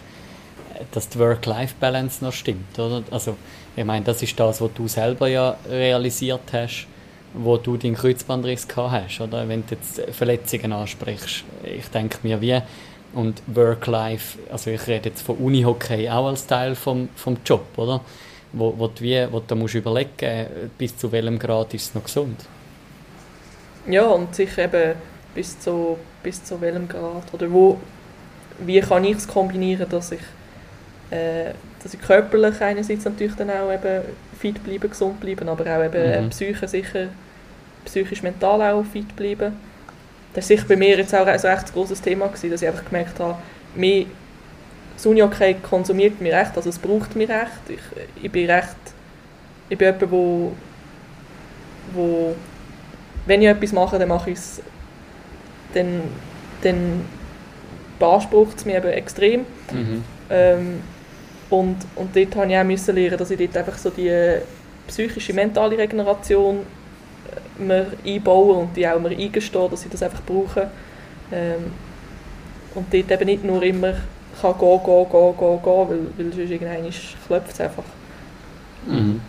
[0.90, 3.02] dass die Work-Life-Balance noch stimmt, oder?
[3.10, 3.36] Also
[3.76, 6.86] ich meine, das ist das, was du selber ja realisiert hast,
[7.34, 9.48] wo du deinen Kreuzbandriss gehabt hast, oder?
[9.48, 12.60] Wenn du jetzt Verletzungen ansprichst, ich denke mir wie
[13.14, 18.00] und Work-Life, also ich rede jetzt von Unihockey auch als Teil vom, vom Job, oder?
[18.52, 20.46] Wo, wo, du, wie, wo du musst überlegen
[20.76, 22.38] bis zu welchem Grad ist es noch gesund.
[23.88, 24.94] Ja, und sicher eben
[25.34, 27.78] bis zu, bis zu welchem Grad, oder wo,
[28.58, 30.20] wie kann ich es kombinieren, dass ich,
[31.12, 31.52] äh,
[31.82, 34.02] dass ich körperlich einerseits natürlich dann auch eben
[34.38, 36.30] fit bleibe, gesund bleibe, aber auch eben mhm.
[36.30, 37.08] psychisch sicher,
[37.84, 39.52] psychisch, mental auch fit bleiben
[40.34, 43.18] das war bei mir jetzt auch ein recht großes Thema, gewesen, dass ich einfach gemerkt
[43.20, 43.36] habe,
[43.74, 44.06] mehr,
[44.96, 47.50] das Uni-Okay konsumiert mich recht, also es braucht mich recht.
[47.68, 48.76] Ich, ich bin recht,
[49.68, 50.52] ich bin jemand, wo,
[51.92, 52.36] wo
[53.26, 54.62] wenn ich etwas mache, dann mache ich es,
[55.74, 56.02] dann,
[56.62, 57.04] dann
[57.98, 59.40] beansprucht es mich eben extrem.
[59.72, 60.04] Mhm.
[60.30, 60.80] Ähm,
[61.52, 64.38] und, und dort musste ich auch müssen lernen, dass ich dort einfach so die
[64.86, 66.60] psychische, mentale Regeneration
[67.58, 70.70] mir einbauen und die auch mir eingestehen, dass ich das einfach brauche.
[71.30, 71.72] Ähm,
[72.74, 73.94] und dort eben nicht nur immer
[74.40, 76.92] kann gehen, gehen, gehen, gehen, gehen, weil, weil sonst irgendwann
[77.26, 77.84] klopft es einfach.
[78.86, 79.20] Mhm.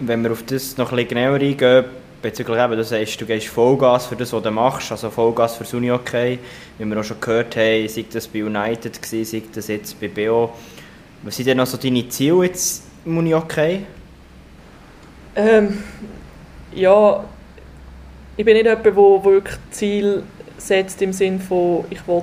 [0.00, 1.84] Wenn wir auf das noch ein bisschen genauer eingehen,
[2.22, 5.64] bezüglich eben, du sagst, du gehst Vollgas für das, was du machst, also Vollgas für
[5.64, 6.38] das Uni-Okay,
[6.78, 10.08] wie wir auch schon gehört haben, sei das bei United, gewesen, sei das jetzt bei
[10.08, 10.52] BO.
[11.22, 13.80] Was sind denn noch so deine Ziele jetzt im Uni-Okay?
[15.34, 15.82] Ähm,
[16.74, 17.24] ja,
[18.36, 20.22] ich bin nicht jemand, der wirklich Ziel
[20.56, 22.22] setzt im Sinne von, ich will,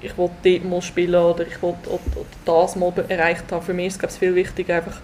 [0.00, 2.00] ich will dort mal spielen oder ich will oder,
[2.44, 3.64] das mal erreicht haben.
[3.64, 5.00] Für mich ist es viel wichtiger, einfach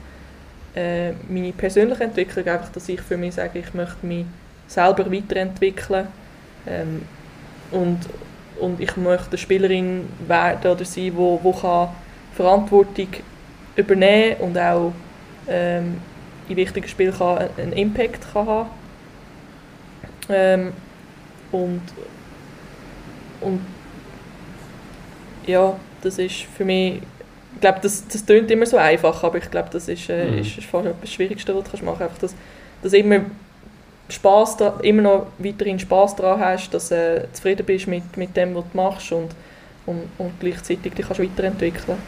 [0.74, 4.26] äh, meine persönliche Entwicklung, einfach, dass ich für mich sage, ich möchte mich
[4.66, 6.06] selber weiterentwickeln
[6.66, 7.02] ähm,
[7.72, 7.98] und,
[8.60, 11.88] und ich möchte eine Spielerin werden oder sein, wo, wo kann
[12.34, 13.08] Verantwortung
[13.76, 14.92] übernehmen und auch
[15.48, 16.00] ähm,
[16.48, 18.70] in wichtigen Spielen kann einen Impact kann haben.
[20.28, 20.72] Ähm,
[21.50, 21.82] und,
[23.40, 23.60] und
[25.46, 27.02] ja, das ist für mich,
[27.60, 30.38] ich glaube, das, das klingt immer so einfach, aber ich glaube, das ist, äh, mhm.
[30.38, 32.00] ist, fast etwas Schwierigste, was du machen kannst.
[32.00, 32.34] Einfach, dass,
[32.82, 33.20] dass immer
[34.08, 38.54] Spaß immer noch weiterhin Spaß daran hast, dass du äh, zufrieden bist mit, mit dem,
[38.54, 39.28] was du machst und,
[39.84, 41.98] und, und gleichzeitig dich kannst weiterentwickeln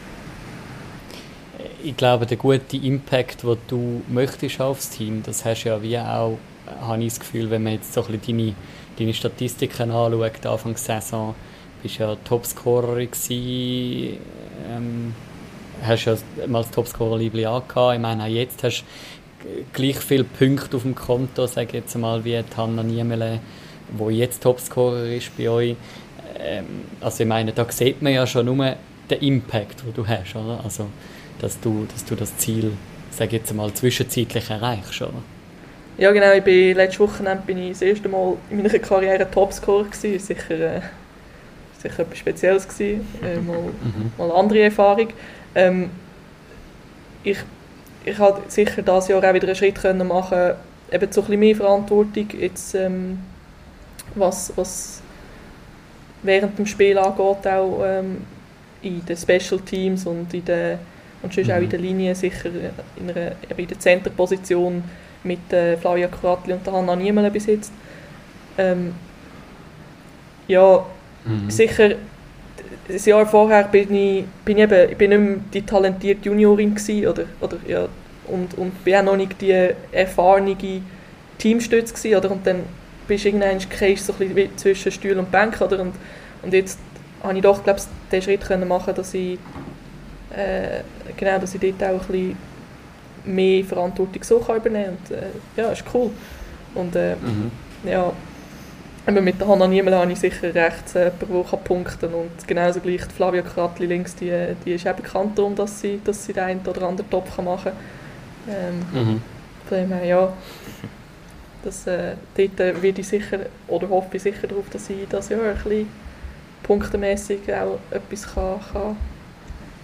[1.83, 5.99] Ich glaube, der gute Impact, den du möchtest aufs Team, das hast du ja wie
[5.99, 6.39] auch,
[6.81, 8.55] habe ich das Gefühl, wenn man jetzt so ein bisschen deine,
[8.97, 11.35] deine Statistiken anschaut, Anfang der Saison,
[11.83, 14.17] bist ja Topscorer gewesen,
[14.67, 15.13] ähm,
[15.85, 16.15] hast ja
[16.47, 17.95] mal das Topscorer-Liebling angehabt.
[17.95, 18.83] Ich meine, auch jetzt hast
[19.73, 23.39] gleich viele Punkte auf dem Konto, sage jetzt mal, wie Hanna Niemele,
[23.97, 25.75] wo jetzt Topscorer ist bei euch.
[26.39, 26.65] Ähm,
[27.01, 28.75] also ich meine, da sieht man ja schon nur
[29.09, 30.61] den Impact, den du hast, oder?
[30.63, 30.87] Also,
[31.39, 32.71] dass du, dass du das Ziel,
[33.11, 35.21] sage jetzt mal, zwischenzeitlich erreichst, oder?
[35.97, 39.83] Ja genau, ich bin, letztes Wochenende bin ich das erste Mal in meiner Karriere Topscorer
[39.83, 40.81] gewesen, sicher, äh,
[41.77, 44.11] sicher etwas Spezielles gewesen, äh, mal, mhm.
[44.17, 45.09] mal eine andere Erfahrung.
[45.55, 45.89] Ähm,
[47.23, 47.37] ich
[48.05, 50.55] ich habe sicher dieses Jahr auch wieder einen Schritt können machen
[50.93, 53.19] eben so ein bisschen mehr Verantwortung, jetzt, ähm,
[54.15, 55.01] was, was
[56.21, 58.17] während dem Spiel angeht, auch ähm,
[58.81, 60.79] in den Special Teams und, in der,
[61.23, 61.53] und sonst mhm.
[61.53, 62.49] auch in der Linie, sicher
[62.95, 64.83] in, einer, in der Centerposition
[65.23, 67.71] mit äh, Flavia Kuratli und Hanna Niemele bis jetzt.
[68.57, 68.93] Ähm,
[70.47, 70.85] ja,
[71.25, 71.49] mhm.
[71.49, 71.95] sicher
[72.87, 76.75] das Jahr vorher bin ich, bin ich, eben, ich bin nicht mehr die talentierte Juniorin
[76.75, 77.87] gewesen, oder, oder, ja,
[78.27, 80.55] und, und bin auch noch nicht die erfahrene
[81.37, 82.63] Teamstütze gewesen, oder, und dann
[83.07, 85.93] bist du irgendwann so ein bisschen zwischen Stuhl und Bank, oder, und,
[86.41, 86.79] und jetzt
[87.23, 89.39] habe ich doch, glaube ich, den Schritt können machen dass ich,
[90.35, 90.81] äh,
[91.15, 92.37] genau, dass ich dort auch ein bisschen
[93.25, 95.17] mehr Verantwortung so kann übernehmen kann.
[95.17, 96.11] Und, äh, ja, ist cool.
[96.75, 97.51] Und äh, mhm.
[97.89, 98.11] ja,
[99.05, 102.13] aber mit der Hanna Niemel habe ich sicher rechts äh, jemanden, der punkten.
[102.13, 104.31] Und genauso gleich die Flavia Kratli links, die,
[104.65, 107.73] die ist auch bekannt darum, dass sie, dass sie den einen oder anderen Topf machen
[108.47, 108.55] kann.
[108.55, 109.21] Ähm, mhm.
[109.67, 110.33] Von dem her, ja.
[111.63, 115.29] Das, äh, dort äh, werde ich sicher, oder hoffe ich sicher darauf, dass ich das
[115.29, 115.87] Jahr ein bisschen
[116.63, 118.97] punktemässig auch etwas kann, kann,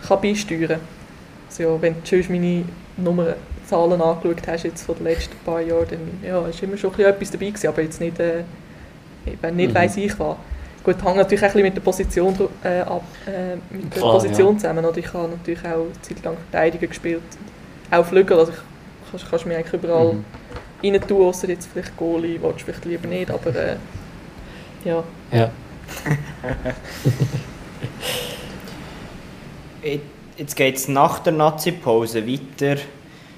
[0.05, 0.79] kann beisteuern kann.
[1.49, 2.65] Also ja, wenn du schon meine
[2.97, 6.91] Nummern, Zahlen angeschaut hast jetzt von den letzten paar Jahren, dann ja, ist immer schon
[6.91, 8.19] ein bisschen etwas dabei gewesen, aber jetzt nicht...
[8.19, 8.43] Äh,
[9.25, 9.75] eben nicht mhm.
[9.75, 10.37] weiss ich was.
[10.83, 14.53] Gut, hängt natürlich auch ein mit der Position, äh, ab, äh, mit der Klar, Position
[14.53, 14.59] ja.
[14.59, 14.85] zusammen.
[14.85, 17.21] Oder ich habe natürlich auch eine Zeit lang Verteidiger gespielt,
[17.91, 18.57] auch Flügel, also ich
[19.11, 20.25] kannst, kannst mich eigentlich überall mhm.
[20.83, 23.75] rein tun, außer jetzt vielleicht Goalie, willst du vielleicht lieber nicht, aber äh,
[24.85, 25.03] ja.
[25.31, 25.51] Ja.
[30.37, 32.77] jetzt geht es nach der Nazi-Pause weiter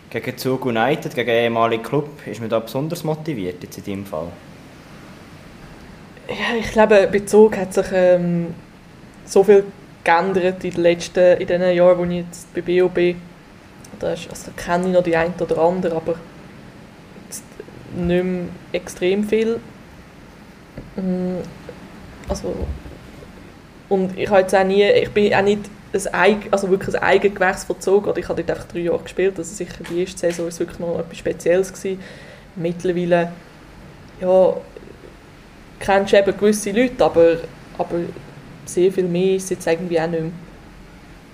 [0.09, 2.09] gegen Zug United, gegen den ehemaligen Club.
[2.25, 4.27] Ist man da besonders motiviert jetzt in deinem Fall?
[6.27, 8.53] Ja, ich glaube, bei Zug hat sich ähm,
[9.25, 9.65] so viel
[10.03, 13.21] geändert in den letzten in den Jahren, wo ich jetzt bei BO bin.
[13.99, 16.15] Da, also, da kenne ich noch die eine oder andere, aber
[17.25, 17.43] jetzt
[17.95, 19.59] nicht mehr extrem viel.
[20.95, 21.37] Mm,
[22.27, 22.55] also,
[23.89, 27.03] und ich habe jetzt auch nie, ich bin auch nicht ein Eig, also wirklich ein
[27.03, 30.17] Eigengewächs von Zug, oder ich habe dort einfach drei Jahre gespielt, also sicher die erste
[30.17, 31.99] Saison war wirklich noch etwas Spezielles gewesen.
[32.55, 33.31] Mittlerweile,
[34.21, 34.53] ja,
[35.81, 37.37] kennst eben gewisse Leute, aber,
[37.77, 37.99] aber
[38.65, 40.31] sehr viel mehr ist jetzt irgendwie auch nicht mehr.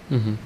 [0.10, 0.38] Mhm.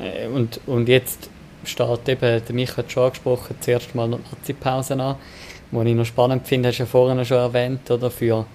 [0.00, 1.28] Äh, und, und jetzt
[1.64, 5.16] steht eben, der Michael hat schon angesprochen, zuerst mal noch Nazi-Pause an,
[5.70, 8.46] was ich noch spannend finde, hast du ja vorhin schon erwähnt, oder, für,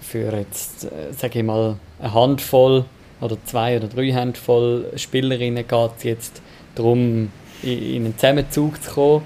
[0.00, 2.84] für jetzt, äh, sage ich mal, eine Handvoll
[3.20, 6.42] oder zwei oder drei Handvoll Spielerinnen geht es jetzt
[6.74, 7.30] darum,
[7.62, 9.22] in einen Zusammenzug zu kommen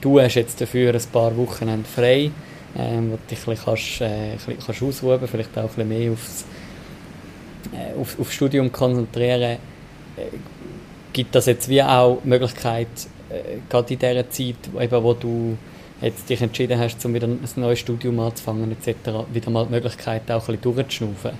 [0.00, 2.30] du hast jetzt dafür ein paar Wochen frei,
[2.76, 6.44] ähm, wo du dich ein kannst, äh, kannst ausruhen, vielleicht auch ein mehr aufs,
[7.72, 9.58] äh, auf, aufs Studium konzentrieren.
[10.16, 10.36] Äh,
[11.12, 12.88] gibt das jetzt wie auch die Möglichkeit,
[13.28, 15.56] äh, gerade in dieser Zeit, eben, wo du
[16.00, 20.30] jetzt dich entschieden hast, um wieder ein neues Studium anzufangen etc., wieder mal die Möglichkeit
[20.30, 21.32] auch ein bisschen durchzuschnaufen?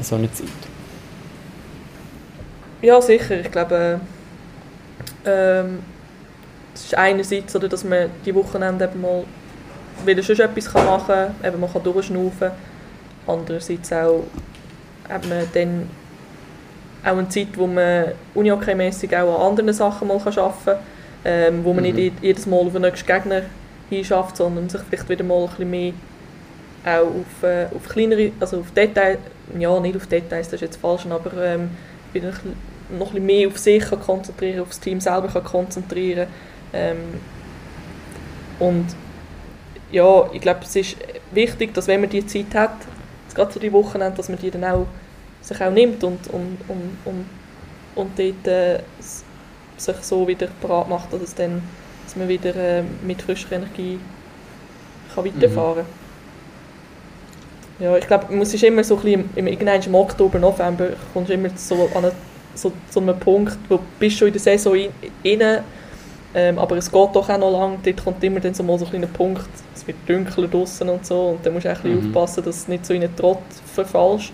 [0.00, 0.48] So eine Zeit.
[2.80, 3.40] Ja, sicher.
[3.40, 4.00] Ich glaube,
[5.24, 5.78] ähm,
[6.74, 9.24] es ist einerseits, oder, dass man die Wochenende eben mal
[10.04, 12.50] wieder schon etwas machen kann, eben man kann durchschnaufen.
[13.26, 14.24] Andererseits auch
[15.08, 15.88] hat man dann
[17.04, 20.76] auch eine Zeit, wo man unihockey-mässig auch an anderen Sachen mal arbeiten kann,
[21.24, 21.94] ähm, wo man mhm.
[21.94, 23.42] nicht jedes Mal auf den nächsten Gegner
[23.90, 25.92] hinschafft, sondern sich vielleicht wieder mal ein bisschen mehr
[26.84, 29.18] auch auf, äh, auf kleinere, also auf Details,
[29.56, 31.70] ja nicht auf Details, das ist jetzt falsch, aber ähm,
[32.12, 32.32] wieder
[32.90, 36.26] noch ein bisschen mehr auf sich konzentrieren, auf das Team selber konzentrieren
[36.72, 37.20] ähm,
[38.58, 38.86] Und
[39.90, 40.96] ja, ich glaube, es ist
[41.32, 42.76] wichtig, dass wenn man die Zeit hat,
[43.34, 44.86] gerade so die Wochenende, dass man die dann auch
[45.40, 47.26] sich auch nimmt und, und, und, und,
[47.96, 48.80] und dort äh,
[49.76, 51.62] sich so wieder bereit macht, dass, es dann,
[52.04, 53.98] dass man wieder äh, mit frischer Energie
[55.14, 55.86] kann weiterfahren kann.
[57.78, 57.84] Mhm.
[57.84, 61.34] Ja, ich glaube, man ist immer so ein bisschen, im, im Oktober, November, kommst du
[61.34, 62.12] immer so an eine,
[62.54, 64.74] so, so einem Punkt, wo bist schon in der Saison
[65.24, 65.64] rein,
[66.34, 68.86] ähm, aber es geht doch auch noch lang, dort kommt immer dann so mal so
[68.92, 72.00] ein Punkt, es wird dunkler draußen und so und dann musst du auch ein bisschen
[72.00, 72.16] mhm.
[72.16, 73.42] aufpassen, dass du nicht so in einen Trott
[73.74, 74.32] verfallst.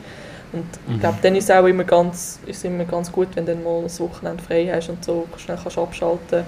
[0.53, 0.95] Und mhm.
[0.95, 3.65] ich glaube, dann ist es auch immer ganz, ist immer ganz gut, wenn du dann
[3.65, 6.45] mal ein Wochenende frei hast und so schnell kannst abschalten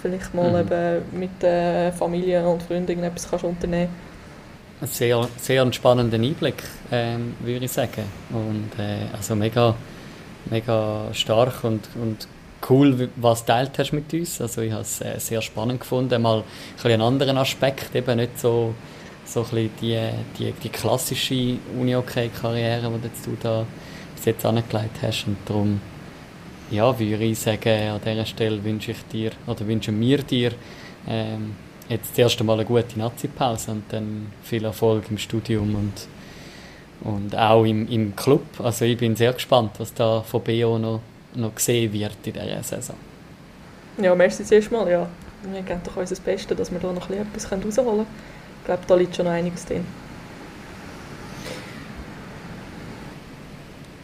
[0.00, 0.58] Vielleicht mal mhm.
[0.60, 3.90] eben mit der Familie und Freunden etwas kannst unternehmen
[4.80, 6.62] Ein sehr, sehr spannender Einblick,
[6.92, 8.04] ähm, würde ich sagen.
[8.30, 9.74] Und äh, also mega,
[10.48, 12.28] mega stark und, und
[12.68, 14.40] cool, was du teilt hast mit uns.
[14.40, 16.42] Also ich habe es äh, sehr spannend gefunden, mal
[16.82, 18.74] ein einen anderen Aspekt, eben nicht so
[19.24, 19.98] so ein die,
[20.38, 23.66] die, die klassische Uni-OK-Karriere, die du da
[24.16, 25.26] bis jetzt angelegt hast.
[25.26, 25.80] Und darum
[26.70, 30.52] ja, würde ich sagen, an dieser Stelle wünsche ich dir, oder wünschen wir dir
[31.06, 31.54] ähm,
[31.88, 36.08] jetzt das erste Mal eine gute Nazi-Pause und dann viel Erfolg im Studium und,
[37.10, 38.42] und auch im, im Club.
[38.62, 41.00] Also ich bin sehr gespannt, was da von BO noch,
[41.34, 42.96] noch gesehen wird in dieser Saison.
[44.00, 45.08] Ja, merci zuerst mal, ja.
[45.42, 48.06] Wir geben doch unser Bestes, dass wir da noch etwas rausholen können
[48.68, 49.84] glaube, da liegt schon noch einiges drin.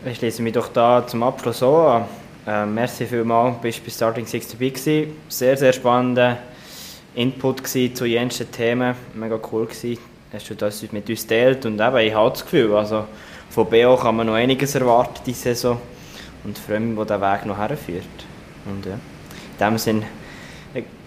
[0.07, 2.05] Ich schließe mich doch da zum Abschluss an.
[2.47, 5.13] Äh, merci vielmals, bist du bei Starting Six dabei gewesen.
[5.29, 6.39] Sehr, sehr spannender
[7.15, 8.95] Input zu jensten Themen.
[9.15, 9.99] Mega cool gewesen.
[10.33, 13.05] Hast du das mit uns geteilt und eben, ich habe das Gefühl, also
[13.51, 15.79] von BO kann man noch einiges erwarten diese Saison
[16.45, 18.05] und freue mich, wo der Weg noch herführt.
[18.67, 20.05] Und ja, in dem Sinne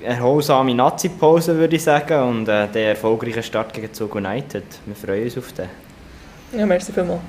[0.01, 4.63] erholsame Nazi-Pause, würde ich sagen, und äh, der erfolgreiche Start gegen Zug United.
[4.85, 5.69] Wir freuen uns auf den.
[6.57, 7.19] Ja, merci vielmals.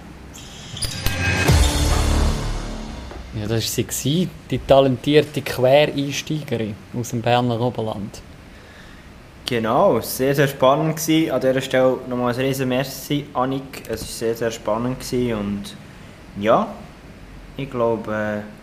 [3.34, 8.20] Ja, das war sie, die talentierte Quereinsteigerin aus dem Berner Oberland.
[9.46, 11.30] Genau, sehr, sehr spannend gewesen.
[11.30, 13.82] An dieser Stelle nochmal ein riesen Merci, Annik.
[13.88, 15.76] Es war sehr, sehr spannend gewesen und
[16.38, 16.68] ja,
[17.58, 18.42] ich glaube...
[18.44, 18.58] Äh,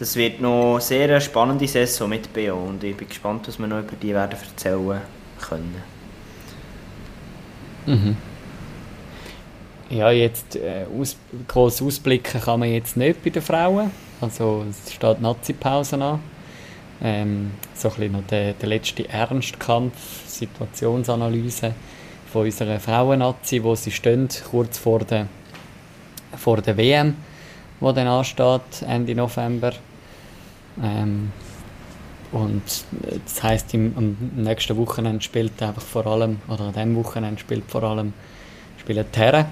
[0.00, 3.66] das wird noch eine sehr spannende Saison mit BO und ich bin gespannt, was wir
[3.66, 5.02] noch über die werden erzählen
[5.38, 5.82] können.
[7.84, 8.16] Mhm.
[9.90, 13.90] Ja, jetzt äh, aus, gross ausblicken kann man jetzt nicht bei den Frauen.
[14.22, 16.20] Also es steht Nazi-Pause an.
[17.02, 21.74] Ähm, so ein bisschen noch der, der letzte Ernstkampf, Situationsanalyse
[22.32, 25.26] von unserer Frauen-Nazi, wo sie stehen, kurz vor der,
[26.38, 27.16] vor der WM,
[27.80, 29.72] die dann ansteht, Ende November.
[30.82, 31.32] Ähm,
[32.32, 32.62] und
[33.24, 37.64] das heisst, im, am nächsten Wochenende spielt einfach vor allem, oder an diesem Wochenende spielt
[37.68, 38.12] vor allem
[38.78, 39.46] spielen die Herren.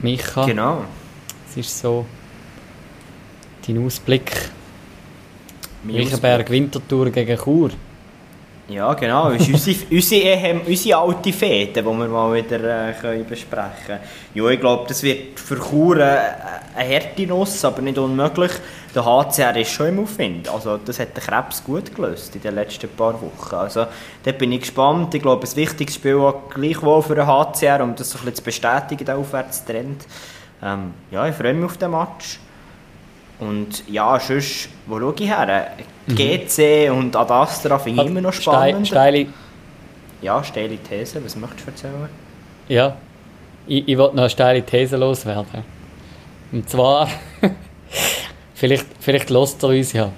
[0.00, 0.44] Micha.
[0.44, 0.84] Genau.
[1.48, 2.04] Es ist so
[3.66, 4.50] dein Ausblick.
[5.88, 7.70] Reichenberg Wintertour gegen Chur.
[8.66, 9.30] Ja, genau.
[9.30, 14.00] Das ist unsere, unsere, unsere alte Fete, die wir mal wieder äh, können besprechen können.
[14.32, 16.18] Ja, ich glaube, das wird für Chur äh,
[16.74, 18.52] eine harte Nuss, aber nicht unmöglich.
[18.94, 20.48] Der HCR ist schon im Aufwind.
[20.48, 23.54] Also, das hat der Krebs gut gelöst in den letzten paar Wochen.
[23.54, 23.86] Also,
[24.22, 25.14] da bin ich gespannt.
[25.14, 28.36] Ich glaube, ein wichtiges Spiel auch gleichwohl für den HCR, um das so ein bisschen
[28.36, 30.06] zu bestätigen, den Aufwärtstrend.
[30.62, 32.38] Ähm, ja, ich freue mich auf den Match.
[33.38, 35.72] Und ja, sonst, wo schaue ich her?
[36.06, 36.14] Mhm.
[36.14, 38.86] GC und Adastra finde ich immer noch spannend.
[38.86, 39.26] Steile.
[40.22, 41.24] Ja, steile These.
[41.24, 42.08] Was möchtest du erzählen?
[42.68, 42.96] Ja,
[43.66, 45.64] ich, ich wollte noch eine steile These loswerden.
[46.52, 47.08] Und zwar,
[48.54, 50.10] vielleicht, vielleicht lässt er uns ja.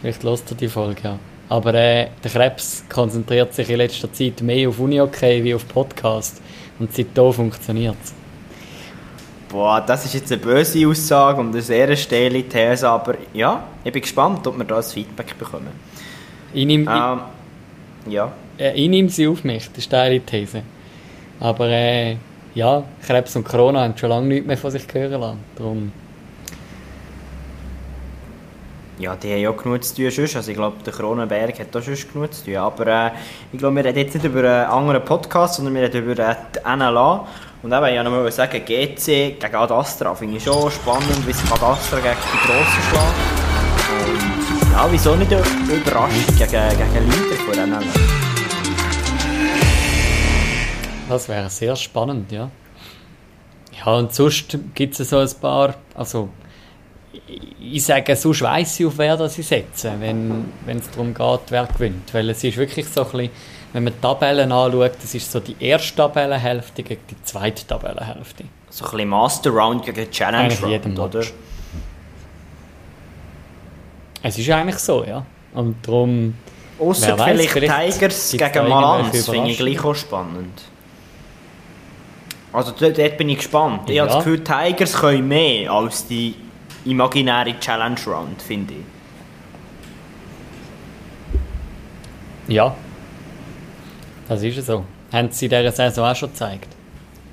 [0.00, 1.18] Vielleicht lässt er die Folge ja.
[1.48, 6.42] Aber äh, der Krebs konzentriert sich in letzter Zeit mehr auf Uni-Okay wie auf Podcast.
[6.78, 8.14] Und seitdem funktioniert es.
[9.48, 13.92] Boah, das ist jetzt eine böse Aussage und eine sehr steile These, aber ja, ich
[13.92, 15.72] bin gespannt, ob wir da ein Feedback bekommen.
[16.52, 18.32] Ich nehme, ähm, ja.
[18.58, 20.62] Äh, ich nehme sie auf mich, die steile These.
[21.40, 22.16] Aber äh,
[22.54, 25.38] ja, Krebs und Corona haben schon lange nichts mehr von sich hören lassen.
[25.56, 25.92] Darum.
[28.98, 30.34] Ja, die haben ja genug zu tun sonst.
[30.34, 32.56] Also ich glaube, der Kronenberg hat da schon genug zu tun.
[32.56, 33.10] Aber äh,
[33.52, 36.76] ich glaube, wir reden jetzt nicht über einen anderen Podcast, sondern wir reden über die
[36.76, 37.26] NLA.
[37.60, 41.50] Und eben, ich wollte sagen, GC gegen Ad Astra finde ich schon spannend, wie sich
[41.50, 43.18] Ad Astra gegen die Grossen schlägt.
[44.62, 47.84] Und ja, wieso nicht überrascht gegen, gegen Leader von denen?
[51.08, 52.48] Das wäre sehr spannend, ja.
[53.84, 56.28] Ja, und sonst gibt es so ein paar, also
[57.60, 61.66] ich sage, sonst weiss ich, auf wer das ich setze, wenn es darum geht, wer
[61.66, 62.14] gewinnt.
[62.14, 63.30] Weil es ist wirklich so ein bisschen,
[63.72, 68.44] wenn man die Tabellen anschaut, das ist so die erste Tabellenhälfte gegen die zweite Tabellenhälfte.
[68.70, 71.18] So ein bisschen Master Round gegen Challenge Eigentlich Round, jedem oder?
[71.18, 71.32] Match.
[74.22, 75.24] Es ist eigentlich so, ja.
[75.54, 76.34] Und darum,
[76.78, 80.62] Ausser vielleicht, vielleicht Tigers gegen Malanz, finde ich gleich auch spannend.
[82.52, 83.88] Also dort, dort bin ich gespannt.
[83.90, 84.02] Ich Ja.
[84.04, 86.34] habe das Gefühl, Tigers können mehr als die
[86.84, 88.80] imaginäre Challenge Round, finde ich.
[92.54, 92.74] ja,
[94.28, 94.84] das ist so.
[95.12, 96.68] Haben sie in dieser Saison auch schon gezeigt.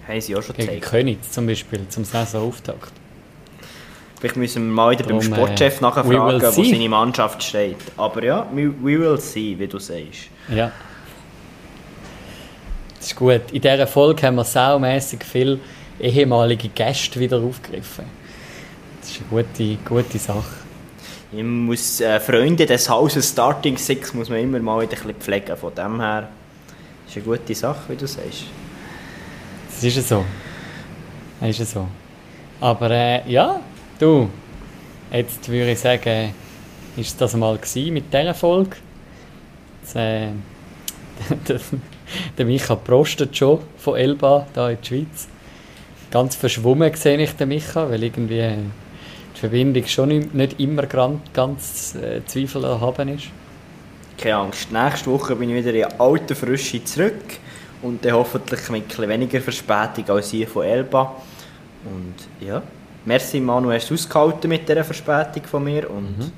[0.07, 0.91] Haben sie auch schon Gegen gezeigt.
[0.91, 2.91] Königs zum Beispiel, zum Saisonauftakt.
[4.19, 6.71] Vielleicht müssen wir mal wieder beim Drum, äh, Sportchef nachfragen, wo see.
[6.71, 7.77] seine Mannschaft steht.
[7.97, 10.29] Aber ja, we, we will see, wie du sagst.
[10.49, 10.71] Ja.
[12.97, 13.41] Das ist gut.
[13.51, 15.59] In dieser Folge haben wir saumässig viele
[15.99, 18.05] ehemalige Gäste wieder aufgegriffen.
[19.01, 20.55] Das ist eine gute, gute Sache.
[21.31, 25.19] Ich muss, äh, Freunde des Hauses Starting Six muss man immer mal wieder ein bisschen
[25.19, 25.57] pflegen.
[25.57, 26.29] Von dem her
[27.17, 28.45] ist eine gute Sache, wie du sagst.
[29.69, 30.25] Das ist ja so.
[31.39, 31.87] Das ist ja so.
[32.61, 33.59] Aber äh, ja,
[33.99, 34.29] du,
[35.11, 36.33] jetzt würde ich sagen,
[36.97, 37.59] ist das mal
[37.91, 38.77] mit dieser Folge.
[39.81, 40.29] Jetzt, äh,
[42.37, 45.27] der, Micha prostet schon von Elba, da in der Schweiz.
[46.11, 48.55] Ganz verschwommen sehe ich den Micha, weil irgendwie äh,
[49.35, 53.25] die Verbindung schon nicht- immer gran- ganz äh, Zweifel erhaben ist.
[54.17, 57.39] Keine Angst, nächste Woche bin ich wieder in alter Frische zurück
[57.81, 61.15] und dann hoffentlich mit etwas weniger Verspätung als hier von Elba.
[61.83, 62.61] Und ja,
[63.03, 66.31] merci Manu, hast du ausgehalten mit dieser Verspätung von mir und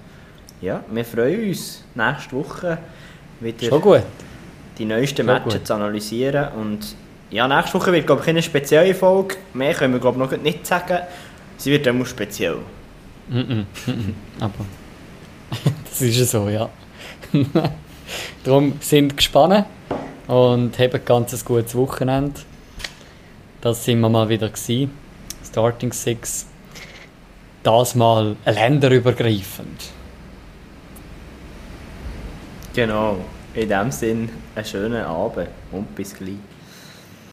[0.62, 2.78] ja, wir freuen uns nächste Woche
[3.40, 4.02] wieder Schon gut.
[4.78, 5.68] die neuesten Schon Matches gut.
[5.68, 6.96] zu analysieren und
[7.30, 10.38] ja, nächste Woche wird glaube ich eine spezielle Folge, mehr können wir glaube ich noch
[10.42, 11.00] nicht sagen,
[11.58, 12.58] sie wird immer speziell.
[13.30, 14.66] Mhm, mhm, Aber
[15.90, 16.70] das ist ja so, ja.
[18.44, 19.66] Darum sind gespannt
[20.28, 22.42] und haben ein ganz gutes Wochenende.
[23.62, 24.92] Das sind wir mal wieder gewesen.
[25.44, 26.48] Starting Six.
[27.64, 29.92] Das mal länderübergreifend.
[32.74, 33.18] Genau,
[33.54, 36.36] in dem Sinn einen schönen Abend und bis gleich.